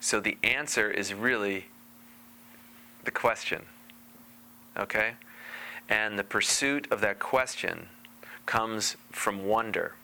So 0.00 0.20
the 0.20 0.38
answer 0.44 0.90
is 0.90 1.12
really 1.12 1.66
the 3.04 3.10
question. 3.10 3.62
Okay? 4.76 5.14
And 5.88 6.18
the 6.18 6.24
pursuit 6.24 6.86
of 6.90 7.00
that 7.00 7.18
question 7.18 7.88
comes 8.44 8.96
from 9.10 9.46
wonder. 9.46 9.94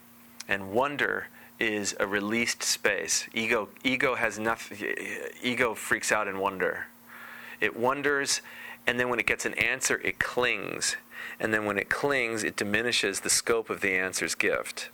And 0.49 0.73
wonder 0.73 1.29
is 1.59 1.95
a 2.01 2.07
released 2.07 2.63
space. 2.63 3.29
Ego 3.33 3.69
ego 3.85 4.17
has 4.17 4.39
nothing 4.39 4.97
ego 5.43 5.75
freaks 5.75 6.11
out 6.11 6.27
in 6.27 6.39
wonder. 6.39 6.87
It 7.63 7.77
wonders 7.77 8.43
and 8.87 8.99
then 8.99 9.09
when 9.09 9.21
it 9.21 9.27
gets 9.27 9.47
an 9.47 9.55
answer 9.55 10.01
it 10.05 10.19
clings. 10.19 10.97
And 11.39 11.55
then 11.55 11.65
when 11.65 11.79
it 11.79 11.89
clings 11.89 12.45
it 12.45 12.57
diminishes 12.57 13.21
the 13.21 13.31
scope 13.31 13.71
of 13.71 13.81
the 13.81 13.93
answer's 13.93 14.35
gift. 14.35 14.91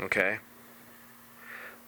Okay? 0.00 0.38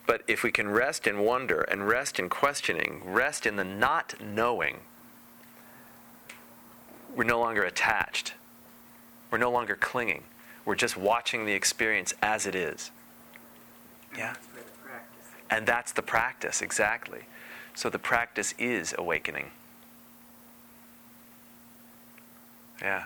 But 0.06 0.22
if 0.26 0.42
we 0.42 0.50
can 0.50 0.68
rest 0.68 1.06
in 1.06 1.20
wonder 1.20 1.62
and 1.62 1.86
rest 1.86 2.18
in 2.18 2.28
questioning, 2.28 3.02
rest 3.04 3.46
in 3.46 3.56
the 3.56 3.64
not 3.64 4.14
knowing, 4.20 4.80
we're 7.14 7.24
no 7.24 7.40
longer 7.40 7.62
attached. 7.62 8.34
We're 9.30 9.38
no 9.38 9.50
longer 9.50 9.76
clinging. 9.76 10.24
We're 10.64 10.76
just 10.76 10.96
watching 10.96 11.46
the 11.46 11.52
experience 11.52 12.14
as 12.22 12.46
it 12.46 12.54
is. 12.54 12.90
Yeah. 14.16 14.34
That's 14.34 14.46
the 14.46 14.62
practice. 14.84 15.26
And 15.50 15.66
that's 15.66 15.92
the 15.92 16.02
practice, 16.02 16.62
exactly. 16.62 17.22
So 17.74 17.88
the 17.88 17.98
practice 17.98 18.54
is 18.58 18.94
awakening. 18.96 19.50
Yeah. 22.80 23.04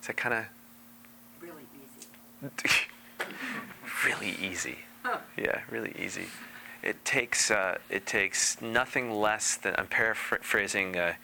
Is 0.00 0.06
that 0.06 0.16
kind 0.16 0.34
of 0.34 0.44
Really 1.40 1.62
easy. 2.52 2.86
really 4.06 4.36
easy. 4.40 4.78
Yeah, 5.36 5.60
really 5.70 5.94
easy. 5.98 6.26
It 6.82 7.04
takes 7.04 7.50
uh, 7.50 7.78
it 7.88 8.06
takes 8.06 8.60
nothing 8.60 9.10
less 9.10 9.56
than 9.56 9.74
I'm 9.78 9.86
paraphrasing 9.86 10.96
uh, 10.96 11.14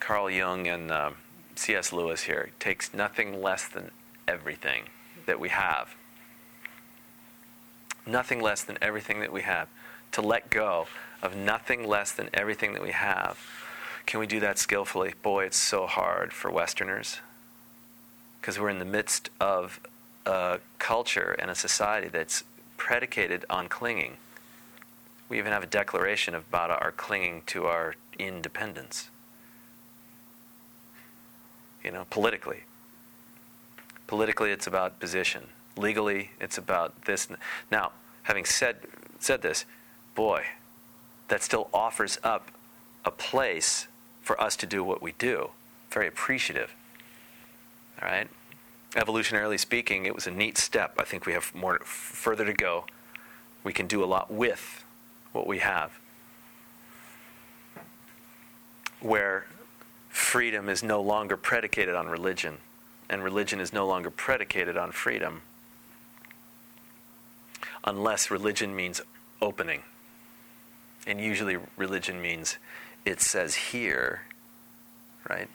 Carl 0.00 0.30
Jung 0.30 0.66
and 0.66 0.90
um, 0.90 1.16
C.S. 1.54 1.92
Lewis 1.92 2.22
here. 2.22 2.48
It 2.48 2.60
takes 2.60 2.92
nothing 2.94 3.42
less 3.42 3.68
than 3.68 3.90
everything 4.26 4.84
that 5.26 5.40
we 5.40 5.50
have. 5.50 5.94
Nothing 8.06 8.40
less 8.40 8.62
than 8.62 8.78
everything 8.80 9.20
that 9.20 9.32
we 9.32 9.42
have. 9.42 9.68
To 10.12 10.22
let 10.22 10.50
go 10.50 10.86
of 11.22 11.36
nothing 11.36 11.86
less 11.86 12.12
than 12.12 12.28
everything 12.32 12.72
that 12.74 12.82
we 12.82 12.92
have. 12.92 13.38
Can 14.06 14.20
we 14.20 14.26
do 14.26 14.40
that 14.40 14.58
skillfully? 14.58 15.14
Boy, 15.22 15.44
it's 15.44 15.56
so 15.56 15.86
hard 15.86 16.32
for 16.32 16.50
Westerners 16.50 17.18
because 18.40 18.60
we're 18.60 18.68
in 18.68 18.78
the 18.78 18.84
midst 18.84 19.30
of 19.40 19.80
a 20.24 20.60
culture 20.78 21.34
and 21.38 21.50
a 21.50 21.54
society 21.54 22.08
that's 22.08 22.44
predicated 22.76 23.44
on 23.50 23.68
clinging. 23.68 24.16
We 25.28 25.38
even 25.38 25.50
have 25.50 25.64
a 25.64 25.66
declaration 25.66 26.34
of 26.34 26.46
about 26.48 26.70
our 26.70 26.92
clinging 26.92 27.42
to 27.46 27.66
our 27.66 27.96
independence. 28.18 29.08
You 31.82 31.90
know, 31.90 32.06
politically. 32.10 32.64
Politically, 34.06 34.52
it's 34.52 34.68
about 34.68 35.00
position. 35.00 35.48
Legally, 35.76 36.30
it's 36.40 36.58
about 36.58 37.06
this. 37.06 37.28
Now, 37.70 37.92
having 38.22 38.44
said, 38.44 38.76
said 39.18 39.42
this, 39.42 39.64
boy, 40.14 40.44
that 41.28 41.42
still 41.42 41.68
offers 41.72 42.18
up 42.22 42.50
a 43.04 43.10
place 43.10 43.86
for 44.22 44.40
us 44.40 44.56
to 44.56 44.66
do 44.66 44.82
what 44.82 45.00
we 45.02 45.12
do. 45.12 45.50
Very 45.90 46.08
appreciative. 46.08 46.74
All 48.02 48.08
right? 48.08 48.28
Evolutionarily 48.92 49.58
speaking, 49.58 50.06
it 50.06 50.14
was 50.14 50.26
a 50.26 50.30
neat 50.30 50.58
step. 50.58 50.94
I 50.98 51.04
think 51.04 51.26
we 51.26 51.32
have 51.32 51.54
more 51.54 51.78
further 51.80 52.44
to 52.44 52.52
go. 52.52 52.86
We 53.62 53.72
can 53.72 53.86
do 53.86 54.02
a 54.02 54.06
lot 54.06 54.30
with 54.30 54.84
what 55.32 55.46
we 55.46 55.58
have. 55.58 55.92
Where 59.00 59.46
freedom 60.08 60.68
is 60.68 60.82
no 60.82 61.00
longer 61.02 61.36
predicated 61.36 61.94
on 61.94 62.08
religion, 62.08 62.58
and 63.08 63.22
religion 63.22 63.60
is 63.60 63.72
no 63.72 63.86
longer 63.86 64.10
predicated 64.10 64.76
on 64.76 64.92
freedom, 64.92 65.42
unless 67.84 68.30
religion 68.30 68.74
means 68.74 69.00
opening. 69.42 69.82
And 71.06 71.20
usually, 71.20 71.58
religion 71.76 72.20
means 72.20 72.56
it 73.04 73.20
says 73.20 73.54
here, 73.54 74.22
right? 75.28 75.48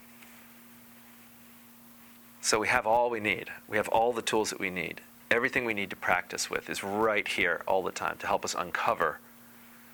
So 2.42 2.60
we 2.60 2.70
have 2.70 2.88
all 2.88 3.10
we 3.10 3.20
need. 3.20 3.50
We 3.68 3.78
have 3.78 3.88
all 3.90 4.14
the 4.14 4.22
tools 4.22 4.50
that 4.50 4.60
we 4.60 4.70
need. 4.70 5.02
Everything 5.30 5.66
we 5.66 5.74
need 5.74 5.90
to 5.92 5.96
practice 5.96 6.50
with 6.50 6.70
is 6.70 6.84
right 6.84 7.28
here 7.28 7.62
all 7.68 7.84
the 7.84 7.92
time 7.92 8.18
to 8.20 8.28
help 8.28 8.44
us 8.44 8.56
uncover 8.58 9.20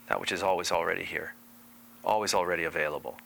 that 0.08 0.22
which 0.22 0.32
is 0.32 0.42
always 0.42 0.72
already 0.72 1.04
here, 1.04 1.34
always 2.04 2.34
already 2.34 2.64
available. 2.64 3.18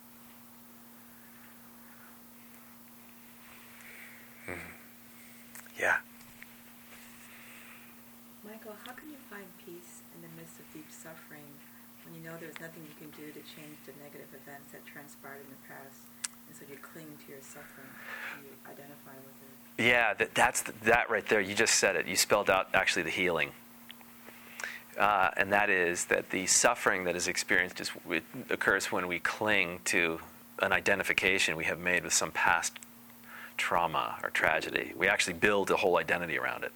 Mhm. 4.47 4.57
Yeah. 5.77 5.97
Michael, 8.43 8.75
how 8.85 8.93
can 8.93 9.09
you 9.11 9.17
find 9.29 9.45
peace 9.63 10.01
in 10.15 10.21
the 10.21 10.27
midst 10.35 10.59
of 10.59 10.73
deep 10.73 10.91
suffering 10.91 11.45
when 12.03 12.15
you 12.15 12.20
know 12.31 12.37
there's 12.39 12.59
nothing 12.61 12.83
you 12.87 12.95
can 12.97 13.11
do 13.11 13.27
to 13.31 13.41
change 13.43 13.75
the 13.85 13.91
negative 14.03 14.29
events 14.31 14.71
that 14.71 14.85
transpired 14.85 15.43
in 15.43 15.51
the 15.51 15.63
past? 15.67 15.99
And 16.47 16.55
so 16.55 16.63
you 16.69 16.77
cling 16.79 17.07
to 17.25 17.31
your 17.31 17.41
suffering 17.41 17.91
you 18.43 18.49
identify 18.65 19.15
with 19.19 19.35
it. 19.77 19.83
Yeah, 19.83 20.13
that, 20.13 20.35
that's 20.35 20.61
the, 20.61 20.73
that 20.85 21.09
right 21.09 21.25
there. 21.27 21.41
You 21.41 21.55
just 21.55 21.75
said 21.75 21.95
it. 21.95 22.07
You 22.07 22.15
spelled 22.15 22.49
out 22.49 22.69
actually 22.73 23.03
the 23.03 23.09
healing. 23.09 23.51
Uh, 24.97 25.31
and 25.37 25.51
that 25.51 25.69
is 25.69 26.05
that 26.05 26.29
the 26.29 26.45
suffering 26.47 27.05
that 27.05 27.15
is 27.15 27.27
experienced 27.27 27.79
is, 27.79 27.91
occurs 28.49 28.91
when 28.91 29.07
we 29.07 29.19
cling 29.19 29.79
to 29.85 30.19
an 30.59 30.71
identification 30.71 31.55
we 31.55 31.63
have 31.65 31.79
made 31.79 32.03
with 32.03 32.13
some 32.13 32.31
past 32.31 32.77
trauma 33.57 34.17
or 34.23 34.29
tragedy. 34.29 34.93
We 34.95 35.07
actually 35.07 35.33
build 35.33 35.71
a 35.71 35.77
whole 35.77 35.97
identity 35.97 36.37
around 36.37 36.63
it. 36.63 36.71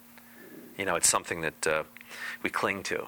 You 0.78 0.84
know, 0.84 0.96
it's 0.96 1.08
something 1.08 1.42
that 1.42 1.66
uh, 1.66 1.82
we 2.42 2.50
cling 2.50 2.82
to. 2.84 3.06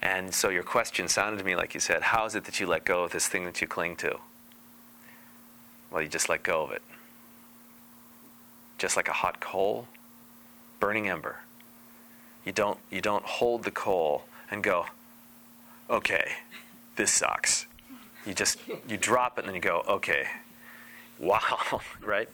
And 0.00 0.32
so 0.32 0.48
your 0.48 0.62
question 0.62 1.08
sounded 1.08 1.38
to 1.38 1.44
me 1.44 1.56
like 1.56 1.74
you 1.74 1.80
said, 1.80 2.02
How 2.02 2.24
is 2.24 2.34
it 2.34 2.44
that 2.44 2.60
you 2.60 2.66
let 2.66 2.84
go 2.84 3.04
of 3.04 3.12
this 3.12 3.26
thing 3.26 3.44
that 3.44 3.60
you 3.60 3.66
cling 3.66 3.96
to? 3.96 4.18
Well, 5.90 6.02
you 6.02 6.08
just 6.08 6.28
let 6.28 6.42
go 6.42 6.62
of 6.62 6.72
it. 6.72 6.82
Just 8.76 8.96
like 8.96 9.08
a 9.08 9.12
hot 9.12 9.40
coal, 9.40 9.88
burning 10.78 11.08
ember. 11.08 11.38
You 12.44 12.52
don't, 12.52 12.78
you 12.90 13.00
don't 13.00 13.24
hold 13.24 13.64
the 13.64 13.70
coal 13.70 14.24
and 14.50 14.62
go, 14.62 14.86
okay, 15.90 16.32
this 16.96 17.12
sucks. 17.12 17.66
You 18.26 18.34
just, 18.34 18.58
you 18.86 18.96
drop 18.96 19.38
it 19.38 19.40
and 19.40 19.48
then 19.48 19.54
you 19.54 19.60
go, 19.60 19.82
okay, 19.88 20.26
wow, 21.18 21.80
right? 22.04 22.28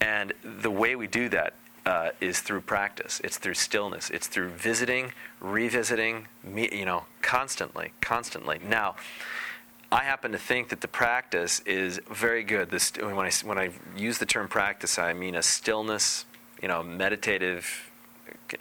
And 0.00 0.32
the 0.42 0.70
way 0.70 0.96
we 0.96 1.06
do 1.06 1.28
that 1.30 1.54
uh, 1.84 2.10
is 2.20 2.40
through 2.40 2.60
practice. 2.60 3.20
It's 3.24 3.38
through 3.38 3.54
stillness. 3.54 4.10
It's 4.10 4.26
through 4.26 4.50
visiting, 4.50 5.12
revisiting, 5.40 6.28
you 6.54 6.84
know, 6.84 7.04
constantly, 7.22 7.92
constantly. 8.00 8.60
Now, 8.66 8.96
I 9.90 10.04
happen 10.04 10.32
to 10.32 10.38
think 10.38 10.70
that 10.70 10.80
the 10.80 10.88
practice 10.88 11.60
is 11.66 12.00
very 12.10 12.44
good. 12.44 12.70
This, 12.70 12.92
when, 12.96 13.18
I, 13.18 13.30
when 13.44 13.58
I 13.58 13.70
use 13.96 14.18
the 14.18 14.26
term 14.26 14.48
practice, 14.48 14.98
I 14.98 15.12
mean 15.12 15.34
a 15.34 15.42
stillness, 15.42 16.24
you 16.62 16.68
know, 16.68 16.82
meditative, 16.82 17.90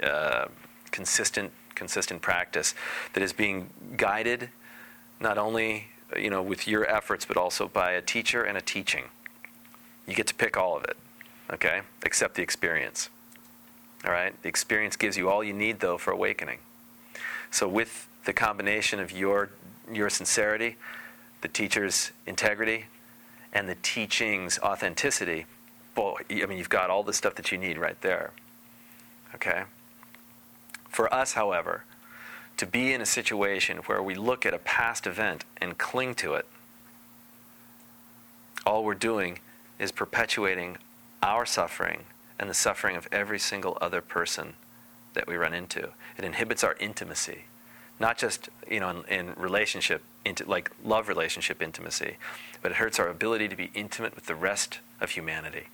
uh, 0.03 0.47
consistent, 0.91 1.51
consistent 1.75 2.21
practice 2.21 2.75
that 3.13 3.23
is 3.23 3.31
being 3.31 3.69
guided 3.95 4.49
not 5.21 5.37
only, 5.37 5.87
you 6.17 6.29
know, 6.29 6.41
with 6.41 6.67
your 6.67 6.85
efforts, 6.89 7.25
but 7.25 7.37
also 7.37 7.67
by 7.67 7.91
a 7.91 8.01
teacher 8.01 8.43
and 8.43 8.57
a 8.57 8.61
teaching. 8.61 9.05
You 10.07 10.15
get 10.15 10.27
to 10.27 10.35
pick 10.35 10.57
all 10.57 10.75
of 10.75 10.83
it, 10.83 10.97
okay? 11.51 11.81
Except 12.03 12.35
the 12.35 12.41
experience. 12.41 13.09
All 14.05 14.11
right? 14.11 14.39
The 14.41 14.49
experience 14.49 14.95
gives 14.95 15.17
you 15.17 15.29
all 15.29 15.43
you 15.43 15.53
need, 15.53 15.79
though, 15.79 15.97
for 15.97 16.11
awakening. 16.11 16.59
So, 17.51 17.67
with 17.67 18.07
the 18.25 18.33
combination 18.33 18.99
of 18.99 19.11
your, 19.11 19.49
your 19.91 20.09
sincerity, 20.09 20.77
the 21.41 21.47
teacher's 21.47 22.11
integrity, 22.25 22.85
and 23.53 23.67
the 23.67 23.75
teaching's 23.81 24.59
authenticity, 24.59 25.45
boy, 25.95 26.21
I 26.29 26.45
mean, 26.45 26.57
you've 26.57 26.69
got 26.69 26.89
all 26.89 27.03
the 27.03 27.13
stuff 27.13 27.35
that 27.35 27.51
you 27.51 27.57
need 27.57 27.77
right 27.77 27.99
there. 28.01 28.31
Okay? 29.35 29.63
For 30.89 31.13
us, 31.13 31.33
however, 31.33 31.83
to 32.57 32.65
be 32.65 32.93
in 32.93 33.01
a 33.01 33.05
situation 33.05 33.77
where 33.87 34.01
we 34.03 34.15
look 34.15 34.45
at 34.45 34.53
a 34.53 34.59
past 34.59 35.07
event 35.07 35.45
and 35.57 35.77
cling 35.77 36.15
to 36.15 36.35
it, 36.35 36.45
all 38.65 38.83
we're 38.83 38.93
doing 38.93 39.39
is 39.79 39.91
perpetuating 39.91 40.77
our 41.21 41.45
suffering 41.45 42.05
and 42.39 42.49
the 42.49 42.53
suffering 42.53 42.95
of 42.95 43.07
every 43.11 43.39
single 43.39 43.77
other 43.81 44.01
person 44.01 44.53
that 45.13 45.27
we 45.27 45.35
run 45.35 45.53
into. 45.53 45.89
It 46.17 46.23
inhibits 46.23 46.63
our 46.63 46.75
intimacy, 46.79 47.45
not 47.99 48.17
just 48.17 48.49
you 48.69 48.79
know 48.79 48.89
in, 48.89 49.03
in 49.05 49.33
relationship, 49.35 50.03
into, 50.25 50.45
like 50.45 50.71
love 50.83 51.07
relationship 51.07 51.61
intimacy, 51.61 52.17
but 52.61 52.71
it 52.71 52.75
hurts 52.75 52.99
our 52.99 53.07
ability 53.07 53.47
to 53.47 53.55
be 53.55 53.71
intimate 53.73 54.15
with 54.15 54.25
the 54.25 54.35
rest 54.35 54.79
of 54.99 55.11
humanity. 55.11 55.67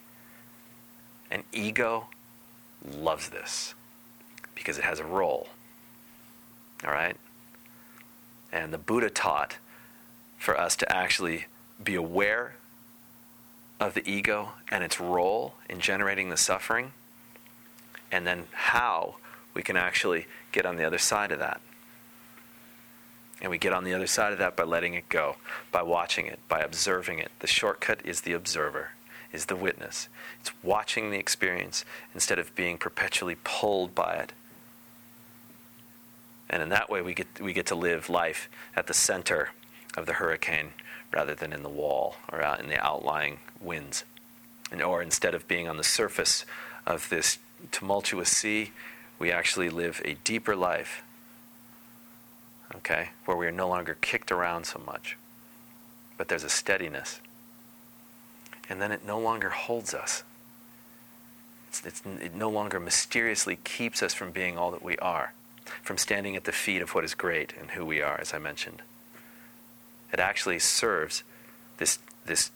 And 1.29 1.43
ego 1.51 2.07
loves 2.85 3.29
this 3.29 3.73
because 4.55 4.77
it 4.77 4.83
has 4.83 4.99
a 4.99 5.05
role. 5.05 5.49
All 6.85 6.91
right? 6.91 7.17
And 8.51 8.73
the 8.73 8.77
Buddha 8.77 9.09
taught 9.09 9.57
for 10.37 10.59
us 10.59 10.75
to 10.77 10.91
actually 10.91 11.45
be 11.83 11.95
aware 11.95 12.55
of 13.79 13.93
the 13.93 14.09
ego 14.09 14.53
and 14.69 14.83
its 14.83 14.99
role 14.99 15.53
in 15.69 15.79
generating 15.79 16.29
the 16.29 16.37
suffering, 16.37 16.93
and 18.11 18.25
then 18.25 18.47
how 18.51 19.15
we 19.53 19.61
can 19.61 19.77
actually 19.77 20.27
get 20.51 20.65
on 20.65 20.77
the 20.77 20.85
other 20.85 20.97
side 20.97 21.31
of 21.31 21.39
that. 21.39 21.61
And 23.41 23.51
we 23.51 23.57
get 23.57 23.73
on 23.73 23.83
the 23.83 23.93
other 23.93 24.07
side 24.07 24.33
of 24.33 24.39
that 24.39 24.55
by 24.55 24.63
letting 24.63 24.95
it 24.95 25.09
go, 25.09 25.35
by 25.71 25.83
watching 25.83 26.25
it, 26.25 26.39
by 26.49 26.61
observing 26.61 27.19
it. 27.19 27.31
The 27.39 27.47
shortcut 27.47 28.03
is 28.03 28.21
the 28.21 28.33
observer, 28.33 28.91
is 29.31 29.45
the 29.45 29.55
witness. 29.55 30.09
It's 30.39 30.51
watching 30.63 31.11
the 31.11 31.19
experience 31.19 31.85
instead 32.15 32.39
of 32.39 32.55
being 32.55 32.77
perpetually 32.77 33.37
pulled 33.43 33.93
by 33.93 34.15
it. 34.15 34.33
And 36.49 36.63
in 36.63 36.69
that 36.69 36.89
way, 36.89 37.01
we 37.01 37.13
get, 37.13 37.27
we 37.39 37.53
get 37.53 37.67
to 37.67 37.75
live 37.75 38.09
life 38.09 38.49
at 38.75 38.87
the 38.87 38.93
center 38.93 39.49
of 39.95 40.05
the 40.07 40.13
hurricane 40.13 40.71
rather 41.11 41.35
than 41.35 41.53
in 41.53 41.63
the 41.63 41.69
wall 41.69 42.15
or 42.31 42.41
out 42.41 42.59
in 42.59 42.69
the 42.69 42.83
outlying 42.83 43.39
winds. 43.61 44.03
And, 44.71 44.81
or 44.81 45.01
instead 45.01 45.33
of 45.33 45.47
being 45.47 45.67
on 45.67 45.77
the 45.77 45.83
surface 45.83 46.45
of 46.85 47.09
this 47.09 47.37
tumultuous 47.71 48.29
sea, 48.29 48.71
we 49.19 49.31
actually 49.31 49.69
live 49.69 50.01
a 50.05 50.15
deeper 50.23 50.55
life, 50.55 51.01
okay, 52.75 53.09
where 53.25 53.37
we 53.37 53.47
are 53.47 53.51
no 53.51 53.67
longer 53.67 53.97
kicked 53.99 54.31
around 54.31 54.65
so 54.65 54.81
much, 54.85 55.17
but 56.17 56.27
there's 56.27 56.43
a 56.43 56.49
steadiness. 56.49 57.19
And 58.69 58.81
then 58.81 58.91
it 58.91 59.05
no 59.05 59.19
longer 59.19 59.49
holds 59.49 59.93
us. 59.93 60.23
It's, 61.69 61.85
it's, 61.85 62.01
it 62.05 62.35
no 62.35 62.49
longer 62.49 62.79
mysteriously 62.79 63.57
keeps 63.63 64.03
us 64.03 64.13
from 64.13 64.31
being 64.31 64.57
all 64.57 64.71
that 64.71 64.83
we 64.83 64.97
are, 64.97 65.33
from 65.81 65.97
standing 65.97 66.35
at 66.35 66.43
the 66.43 66.51
feet 66.51 66.81
of 66.81 66.93
what 66.93 67.03
is 67.03 67.13
great 67.13 67.53
and 67.59 67.71
who 67.71 67.85
we 67.85 68.01
are, 68.01 68.19
as 68.19 68.33
I 68.33 68.39
mentioned. 68.39 68.81
It 70.13 70.19
actually 70.19 70.59
serves 70.59 71.23
this, 71.77 71.99
this 72.25 72.51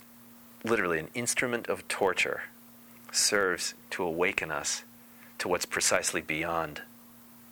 literally 0.63 0.99
an 0.99 1.09
instrument 1.13 1.67
of 1.67 1.87
torture, 1.87 2.43
serves 3.11 3.73
to 3.91 4.03
awaken 4.03 4.51
us 4.51 4.83
to 5.39 5.47
what's 5.47 5.65
precisely 5.65 6.21
beyond 6.21 6.81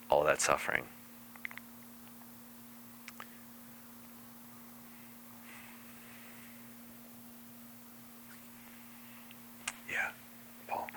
all 0.10 0.24
that 0.24 0.42
suffering. 0.42 0.84
Yeah, 9.92 10.10
Paul. 10.68 10.88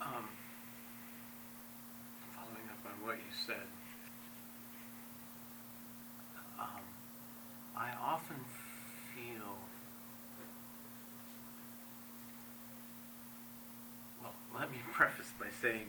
Um, 0.00 0.28
following 2.34 2.66
up 2.70 2.84
on 2.86 3.06
what 3.06 3.16
you 3.16 3.32
said, 3.46 3.56
um, 6.58 6.66
I 7.76 7.90
often 8.02 8.36
feel, 9.14 9.56
well, 14.22 14.32
let 14.58 14.70
me 14.70 14.78
preface 14.92 15.32
by 15.38 15.46
saying 15.62 15.86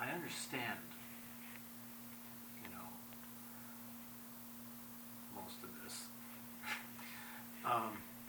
I 0.00 0.06
understand, 0.14 0.78
you 2.62 2.68
know, 2.70 2.88
most 5.36 5.56
of 5.62 5.68
this. 5.84 6.04
um, 7.66 7.98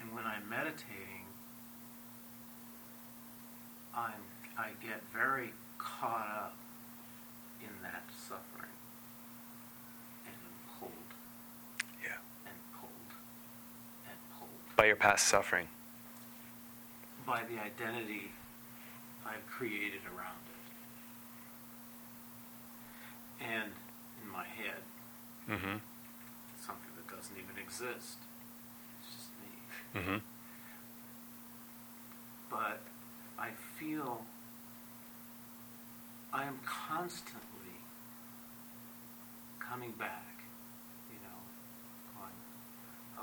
and 0.00 0.14
when 0.14 0.24
I'm 0.24 0.48
meditating, 0.48 1.26
I'm 3.96 4.12
I 4.56 4.68
get 4.82 5.02
very 5.12 5.52
caught 5.78 6.28
up 6.36 6.56
in 7.60 7.82
that 7.82 8.02
suffering 8.28 8.70
and 10.26 10.34
pulled 10.78 10.92
Yeah. 12.02 12.18
and 12.46 12.54
pulled 12.78 12.90
and 14.06 14.16
pulled 14.38 14.76
By 14.76 14.84
your 14.86 14.96
past 14.96 15.26
suffering. 15.26 15.66
By 17.30 17.42
the 17.48 17.62
identity 17.62 18.32
I've 19.24 19.46
created 19.46 20.00
around 20.10 20.42
it. 20.50 20.58
And 23.46 23.70
in 24.24 24.30
my 24.32 24.42
head, 24.44 24.82
Mm-hmm. 25.48 25.76
something 26.66 26.90
that 26.96 27.06
doesn't 27.16 27.36
even 27.36 27.56
exist. 27.62 28.18
It's 29.00 29.10
just 29.14 29.30
me. 29.42 29.52
Mm-hmm. 30.00 30.18
but 32.50 32.80
I 33.38 33.50
feel 33.78 34.24
I 36.32 36.44
am 36.44 36.58
constantly 36.64 37.76
coming 39.60 39.92
back, 39.92 40.34
you 41.10 41.18
know, 41.22 41.40
going, 42.14 42.38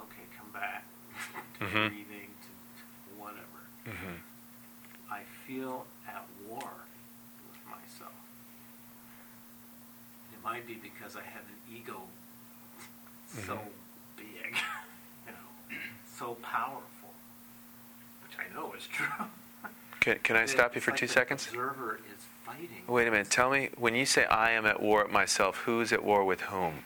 okay, 0.04 0.26
come 0.38 0.52
back 0.52 0.84
to 1.60 1.66
Mhm. 1.66 1.90
breathing, 1.90 2.30
to 2.44 2.50
whatever. 3.22 3.62
Mm-hmm. 3.86 4.18
I 5.14 5.22
feel 5.48 5.86
at 6.08 6.26
war 6.46 6.60
with 6.60 7.66
myself. 7.66 8.14
It 10.34 10.44
might 10.44 10.68
be 10.68 10.74
because 10.76 11.16
I 11.16 11.22
have 11.22 11.44
an 11.44 11.76
ego 11.76 12.02
so 13.46 13.54
Mhm. 13.54 13.72
big, 14.18 14.56
you 15.26 15.32
know, 15.32 15.78
so 16.18 16.36
powerful, 16.36 17.14
which 18.24 18.38
I 18.38 18.54
know 18.54 18.74
is 18.74 18.88
true. 18.88 19.08
Can, 20.02 20.20
can 20.20 20.36
I 20.36 20.44
It's 20.44 20.52
stop 20.52 20.76
you 20.76 20.82
for 20.82 20.92
like 20.92 21.00
two 21.00 21.08
the 21.08 21.14
seconds? 21.14 21.48
observer 21.48 22.00
is 22.10 22.24
fighting. 22.46 22.84
Wait 22.88 23.08
a 23.08 23.12
minute. 23.12 23.30
Tell 23.30 23.50
me, 23.50 23.70
when 23.78 23.96
you 23.96 24.06
say 24.06 24.26
I 24.26 24.52
am 24.52 24.66
at 24.66 24.82
war 24.82 25.04
with 25.04 25.12
myself, 25.12 25.58
who's 25.66 25.92
at 25.94 26.04
war 26.04 26.24
with 26.26 26.42
whom? 26.42 26.84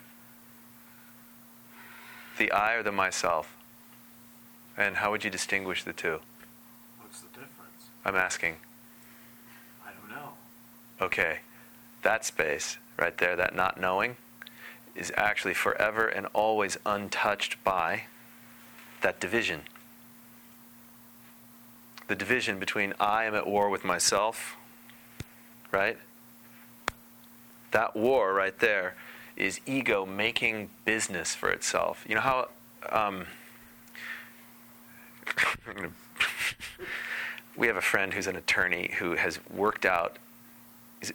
The 2.38 2.52
I 2.52 2.74
or 2.76 2.84
the 2.84 2.92
myself? 2.92 3.56
And 4.78 4.98
how 4.98 5.12
would 5.12 5.24
you 5.24 5.30
distinguish 5.30 5.84
the 5.84 5.94
two? 5.94 6.22
What's 8.04 8.36
the 8.36 8.40
difference? 8.40 8.52
I'm 8.52 8.56
asking. 8.56 8.56
I 9.86 9.90
don't 9.92 10.10
know. 10.10 10.34
Okay, 11.02 11.40
that 12.04 12.26
space 12.26 12.78
right 12.98 13.18
there, 13.18 13.36
that 13.36 13.56
not 13.56 13.80
knowing, 13.80 14.18
is 14.96 15.12
actually 15.16 15.54
forever 15.54 16.08
and 16.08 16.28
always 16.34 16.78
untouched 16.86 17.64
by 17.64 18.04
that 19.02 19.20
division. 19.20 19.62
The 22.08 22.16
division 22.16 22.60
between 22.60 22.94
I 23.00 23.26
am 23.26 23.36
at 23.36 23.48
war 23.48 23.70
with 23.70 23.86
myself, 23.86 24.56
right? 25.72 25.98
That 27.72 27.96
war 27.96 28.34
right 28.34 28.58
there 28.60 28.96
is 29.38 29.62
ego 29.66 30.06
making 30.06 30.70
business 30.86 31.34
for 31.34 31.50
itself. 31.50 32.06
You 32.08 32.16
know 32.16 32.22
how. 32.22 32.50
Um, 32.90 33.28
we 37.62 37.68
have 37.68 37.78
a 37.78 37.82
friend 37.82 38.12
who's 38.12 38.26
an 38.26 38.36
attorney 38.36 38.90
who 38.98 39.14
has 39.14 39.40
worked 39.54 39.86
out 39.86 40.18
he's 41.00 41.14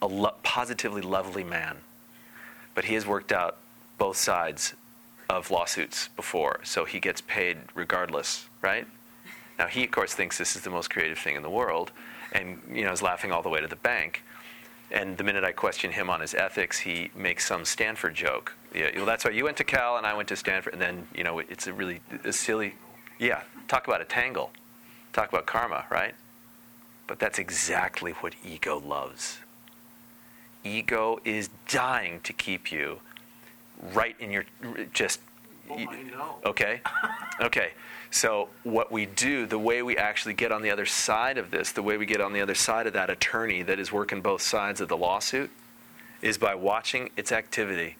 a 0.00 0.06
lo- 0.06 0.34
positively 0.44 1.02
lovely 1.02 1.42
man 1.42 1.78
but 2.76 2.84
he 2.84 2.94
has 2.94 3.04
worked 3.04 3.32
out 3.32 3.56
both 3.98 4.16
sides 4.16 4.74
of 5.28 5.50
lawsuits 5.50 6.08
before 6.14 6.60
so 6.62 6.84
he 6.84 7.00
gets 7.00 7.20
paid 7.22 7.58
regardless 7.74 8.46
right 8.62 8.86
now 9.58 9.66
he 9.66 9.82
of 9.82 9.90
course 9.90 10.14
thinks 10.14 10.38
this 10.38 10.54
is 10.54 10.62
the 10.62 10.70
most 10.70 10.88
creative 10.88 11.18
thing 11.18 11.34
in 11.34 11.42
the 11.42 11.50
world 11.50 11.90
and 12.30 12.62
you 12.72 12.84
know 12.84 12.92
is 12.92 13.02
laughing 13.02 13.32
all 13.32 13.42
the 13.42 13.48
way 13.48 13.60
to 13.60 13.66
the 13.66 13.76
bank 13.76 14.22
and 14.92 15.18
the 15.18 15.24
minute 15.24 15.42
I 15.42 15.52
question 15.52 15.92
him 15.92 16.08
on 16.08 16.20
his 16.20 16.34
ethics, 16.34 16.78
he 16.78 17.10
makes 17.14 17.46
some 17.46 17.66
Stanford 17.66 18.14
joke. 18.14 18.54
Yeah, 18.74 18.88
well, 18.96 19.04
that's 19.04 19.22
why 19.22 19.32
you 19.32 19.44
went 19.44 19.58
to 19.58 19.64
Cal 19.64 19.98
and 19.98 20.06
I 20.06 20.14
went 20.14 20.30
to 20.30 20.36
Stanford, 20.36 20.72
and 20.72 20.80
then 20.80 21.06
you 21.14 21.24
know 21.24 21.40
it's 21.40 21.66
a 21.66 21.74
really 21.74 22.00
a 22.24 22.32
silly. 22.32 22.74
Yeah, 23.18 23.42
talk 23.66 23.86
about 23.86 24.00
a 24.00 24.06
tangle. 24.06 24.50
Talk 25.12 25.28
about 25.28 25.46
karma, 25.46 25.86
right? 25.90 26.14
But 27.06 27.18
that's 27.18 27.38
exactly 27.38 28.12
what 28.12 28.34
ego 28.44 28.78
loves. 28.78 29.38
Ego 30.64 31.20
is 31.24 31.48
dying 31.68 32.20
to 32.20 32.32
keep 32.32 32.70
you 32.70 33.00
right 33.94 34.16
in 34.20 34.30
your 34.30 34.44
just. 34.92 35.20
Oh, 35.70 35.74
I 35.74 36.02
know. 36.02 36.36
Okay? 36.44 36.80
Okay. 37.40 37.70
So, 38.10 38.48
what 38.64 38.90
we 38.90 39.06
do, 39.06 39.46
the 39.46 39.60
way 39.60 39.80
we 39.82 39.96
actually 39.96 40.34
get 40.34 40.50
on 40.50 40.60
the 40.60 40.70
other 40.70 40.86
side 40.86 41.38
of 41.38 41.52
this, 41.52 41.70
the 41.70 41.82
way 41.82 41.96
we 41.96 42.04
get 42.04 42.20
on 42.20 42.32
the 42.32 42.40
other 42.40 42.56
side 42.56 42.88
of 42.88 42.94
that 42.94 43.10
attorney 43.10 43.62
that 43.62 43.78
is 43.78 43.92
working 43.92 44.22
both 44.22 44.42
sides 44.42 44.80
of 44.80 44.88
the 44.88 44.96
lawsuit, 44.96 45.50
is 46.20 46.36
by 46.36 46.56
watching 46.56 47.10
its 47.16 47.30
activity. 47.30 47.96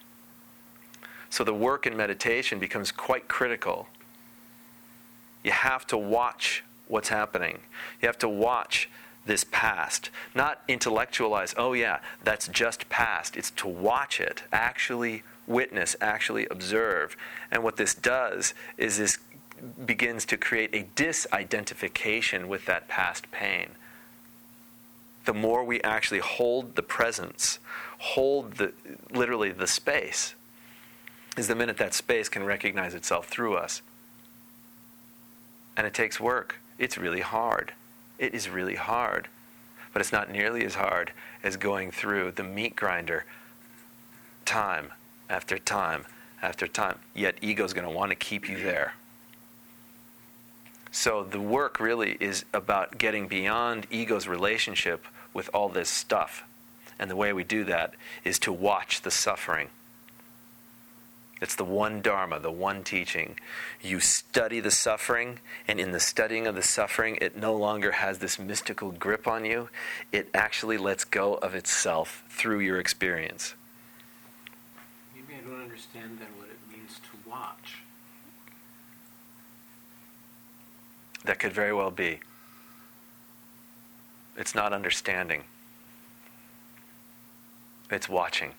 So, 1.30 1.44
the 1.44 1.54
work 1.54 1.86
in 1.86 1.96
meditation 1.96 2.58
becomes 2.58 2.90
quite 2.90 3.28
critical. 3.28 3.86
You 5.44 5.52
have 5.52 5.86
to 5.88 5.96
watch 5.96 6.64
what's 6.88 7.08
happening, 7.08 7.60
you 8.02 8.06
have 8.06 8.18
to 8.18 8.28
watch 8.28 8.88
this 9.26 9.44
past, 9.44 10.10
not 10.34 10.62
intellectualize, 10.68 11.54
oh, 11.56 11.74
yeah, 11.74 12.00
that's 12.24 12.48
just 12.48 12.88
past. 12.88 13.36
It's 13.36 13.50
to 13.52 13.68
watch 13.68 14.20
it, 14.20 14.42
actually 14.52 15.22
witness, 15.46 15.94
actually 16.00 16.46
observe. 16.50 17.16
And 17.50 17.62
what 17.62 17.76
this 17.76 17.94
does 17.94 18.54
is 18.76 18.98
this 18.98 19.18
begins 19.84 20.24
to 20.26 20.36
create 20.36 20.74
a 20.74 20.86
disidentification 20.94 22.46
with 22.46 22.66
that 22.66 22.88
past 22.88 23.30
pain. 23.30 23.70
The 25.24 25.34
more 25.34 25.64
we 25.64 25.82
actually 25.82 26.20
hold 26.20 26.74
the 26.74 26.82
presence, 26.82 27.58
hold 27.98 28.52
the 28.54 28.72
literally 29.10 29.50
the 29.50 29.66
space, 29.66 30.34
is 31.36 31.48
the 31.48 31.54
minute 31.54 31.76
that 31.78 31.92
space 31.92 32.28
can 32.28 32.44
recognize 32.44 32.94
itself 32.94 33.28
through 33.28 33.56
us. 33.56 33.82
And 35.76 35.86
it 35.86 35.94
takes 35.94 36.18
work. 36.18 36.56
It's 36.78 36.96
really 36.96 37.20
hard. 37.20 37.72
It 38.18 38.34
is 38.34 38.48
really 38.48 38.76
hard. 38.76 39.28
But 39.92 40.00
it's 40.00 40.12
not 40.12 40.30
nearly 40.30 40.64
as 40.64 40.74
hard 40.74 41.12
as 41.42 41.56
going 41.56 41.90
through 41.90 42.32
the 42.32 42.42
meat 42.42 42.76
grinder 42.76 43.24
time 44.44 44.92
after 45.28 45.58
time 45.58 46.06
after 46.42 46.66
time. 46.66 46.98
Yet 47.14 47.36
ego's 47.40 47.72
going 47.72 47.86
to 47.86 47.94
want 47.94 48.10
to 48.10 48.16
keep 48.16 48.48
you 48.48 48.58
there. 48.58 48.94
So 50.90 51.22
the 51.22 51.40
work 51.40 51.80
really 51.80 52.16
is 52.20 52.44
about 52.52 52.98
getting 52.98 53.28
beyond 53.28 53.86
ego's 53.90 54.26
relationship 54.26 55.04
with 55.34 55.50
all 55.52 55.68
this 55.68 55.90
stuff. 55.90 56.44
And 56.98 57.10
the 57.10 57.16
way 57.16 57.32
we 57.32 57.44
do 57.44 57.64
that 57.64 57.94
is 58.24 58.38
to 58.40 58.52
watch 58.52 59.02
the 59.02 59.10
suffering. 59.10 59.68
It's 61.40 61.54
the 61.54 61.64
one 61.64 62.00
Dharma, 62.00 62.40
the 62.40 62.50
one 62.50 62.82
teaching. 62.82 63.38
You 63.80 64.00
study 64.00 64.60
the 64.60 64.70
suffering, 64.70 65.38
and 65.68 65.78
in 65.78 65.92
the 65.92 66.00
studying 66.00 66.46
of 66.46 66.54
the 66.54 66.62
suffering, 66.62 67.16
it 67.20 67.36
no 67.36 67.54
longer 67.54 67.92
has 67.92 68.18
this 68.18 68.38
mystical 68.38 68.90
grip 68.90 69.28
on 69.28 69.44
you. 69.44 69.68
It 70.10 70.28
actually 70.34 70.78
lets 70.78 71.04
go 71.04 71.34
of 71.34 71.54
itself 71.54 72.24
through 72.28 72.60
your 72.60 72.80
experience. 72.80 73.54
Maybe 75.14 75.34
I 75.40 75.48
don't 75.48 75.62
understand 75.62 76.18
then 76.18 76.28
what 76.36 76.48
it 76.48 76.58
means 76.76 76.96
to 76.96 77.30
watch. 77.30 77.78
That 81.24 81.38
could 81.38 81.52
very 81.52 81.72
well 81.72 81.90
be. 81.90 82.20
It's 84.36 84.54
not 84.54 84.72
understanding, 84.72 85.44
it's 87.90 88.08
watching. 88.08 88.52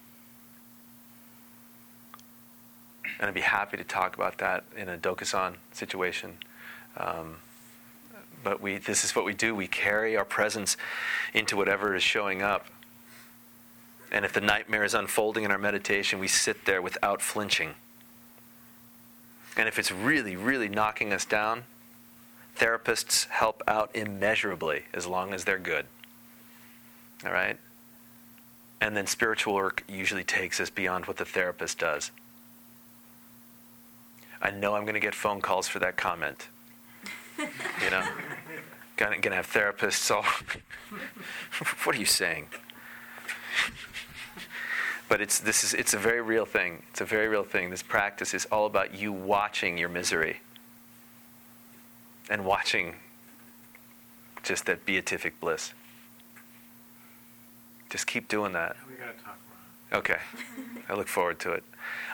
And 3.19 3.27
I'd 3.27 3.33
be 3.33 3.41
happy 3.41 3.77
to 3.77 3.83
talk 3.83 4.15
about 4.15 4.37
that 4.37 4.63
in 4.77 4.87
a 4.87 4.97
Dokusan 4.97 5.55
situation. 5.73 6.37
Um, 6.97 7.37
but 8.43 8.61
we, 8.61 8.77
this 8.77 9.03
is 9.03 9.15
what 9.15 9.25
we 9.25 9.33
do. 9.33 9.53
We 9.53 9.67
carry 9.67 10.15
our 10.15 10.25
presence 10.25 10.77
into 11.33 11.57
whatever 11.57 11.95
is 11.95 12.03
showing 12.03 12.41
up. 12.41 12.67
And 14.11 14.25
if 14.25 14.33
the 14.33 14.41
nightmare 14.41 14.83
is 14.83 14.93
unfolding 14.93 15.43
in 15.43 15.51
our 15.51 15.57
meditation, 15.57 16.19
we 16.19 16.27
sit 16.27 16.65
there 16.65 16.81
without 16.81 17.21
flinching. 17.21 17.75
And 19.57 19.67
if 19.67 19.77
it's 19.77 19.91
really, 19.91 20.35
really 20.35 20.69
knocking 20.69 21.11
us 21.11 21.25
down, 21.25 21.63
therapists 22.57 23.27
help 23.27 23.61
out 23.67 23.91
immeasurably 23.93 24.83
as 24.93 25.05
long 25.05 25.33
as 25.33 25.43
they're 25.43 25.59
good. 25.59 25.85
All 27.25 27.31
right? 27.31 27.57
And 28.81 28.95
then 28.95 29.05
spiritual 29.05 29.53
work 29.53 29.83
usually 29.87 30.23
takes 30.23 30.59
us 30.61 30.69
beyond 30.69 31.05
what 31.05 31.17
the 31.17 31.25
therapist 31.25 31.77
does. 31.77 32.11
I 34.41 34.51
know 34.51 34.75
I'm 34.75 34.83
going 34.83 34.93
to 34.93 34.99
get 34.99 35.15
phone 35.15 35.41
calls 35.41 35.67
for 35.67 35.79
that 35.79 35.97
comment. 35.97 36.47
you 37.37 37.89
know, 37.89 38.03
gonna, 38.97 39.19
gonna 39.19 39.35
have 39.35 39.47
therapists 39.47 40.13
all. 40.13 40.23
what 41.83 41.95
are 41.95 41.99
you 41.99 42.05
saying? 42.05 42.47
but 45.07 45.21
it's 45.21 45.39
this 45.39 45.63
is 45.63 45.73
it's 45.73 45.93
a 45.93 45.97
very 45.97 46.21
real 46.21 46.45
thing. 46.45 46.83
It's 46.91 47.01
a 47.01 47.05
very 47.05 47.27
real 47.27 47.43
thing. 47.43 47.69
This 47.69 47.81
practice 47.81 48.33
is 48.33 48.45
all 48.51 48.65
about 48.65 48.93
you 48.93 49.11
watching 49.11 49.77
your 49.77 49.89
misery 49.89 50.41
and 52.29 52.45
watching 52.45 52.95
just 54.43 54.65
that 54.67 54.85
beatific 54.85 55.39
bliss. 55.39 55.73
Just 57.89 58.05
keep 58.05 58.27
doing 58.27 58.53
that. 58.53 58.75
We 58.87 58.95
gotta 58.95 59.13
talk 59.13 59.37
about 59.89 59.97
it. 59.97 60.11
Okay. 60.11 60.21
I 60.87 60.93
look 60.93 61.07
forward 61.07 61.39
to 61.39 61.53
it. 61.53 61.63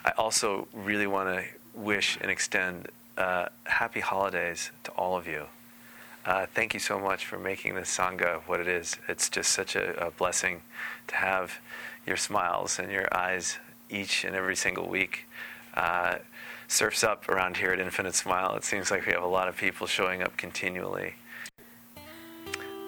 I 0.06 0.12
also 0.12 0.68
really 0.74 1.08
want 1.08 1.30
to 1.30 1.44
wish 1.76 2.18
and 2.22 2.32
extend 2.32 2.88
uh, 3.18 3.48
happy 3.66 4.00
holidays 4.00 4.72
to 4.84 4.92
all 4.92 5.18
of 5.18 5.28
you. 5.28 5.46
Uh, 6.26 6.48
thank 6.54 6.74
you 6.74 6.80
so 6.80 7.00
much 7.00 7.26
for 7.26 7.38
making 7.38 7.76
this 7.76 7.96
Sangha 7.96 8.42
what 8.48 8.60
it 8.60 8.68
is. 8.68 8.98
It's 9.08 9.30
just 9.30 9.52
such 9.52 9.76
a, 9.76 10.08
a 10.08 10.12
blessing 10.12 10.62
to 11.08 11.16
have 11.16 11.60
your 12.08 12.18
smiles 12.18 12.80
and 12.80 12.92
your 12.92 13.08
eyes 13.16 13.58
each 13.90 14.24
and 14.24 14.36
every 14.36 14.56
single 14.56 14.88
week. 14.88 15.26
Uh, 15.76 16.16
surfs 16.68 17.04
up 17.04 17.30
around 17.30 17.58
here 17.58 17.72
at 17.72 17.80
Infinite 17.80 18.16
Smile. 18.16 18.56
It 18.56 18.64
seems 18.64 18.90
like 18.90 19.06
we 19.06 19.14
have 19.14 19.24
a 19.24 19.28
lot 19.28 19.48
of 19.48 19.56
people 19.56 19.86
showing 19.86 20.24
up 20.24 20.36
continually. 20.36 21.16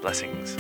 Blessings. 0.02 0.58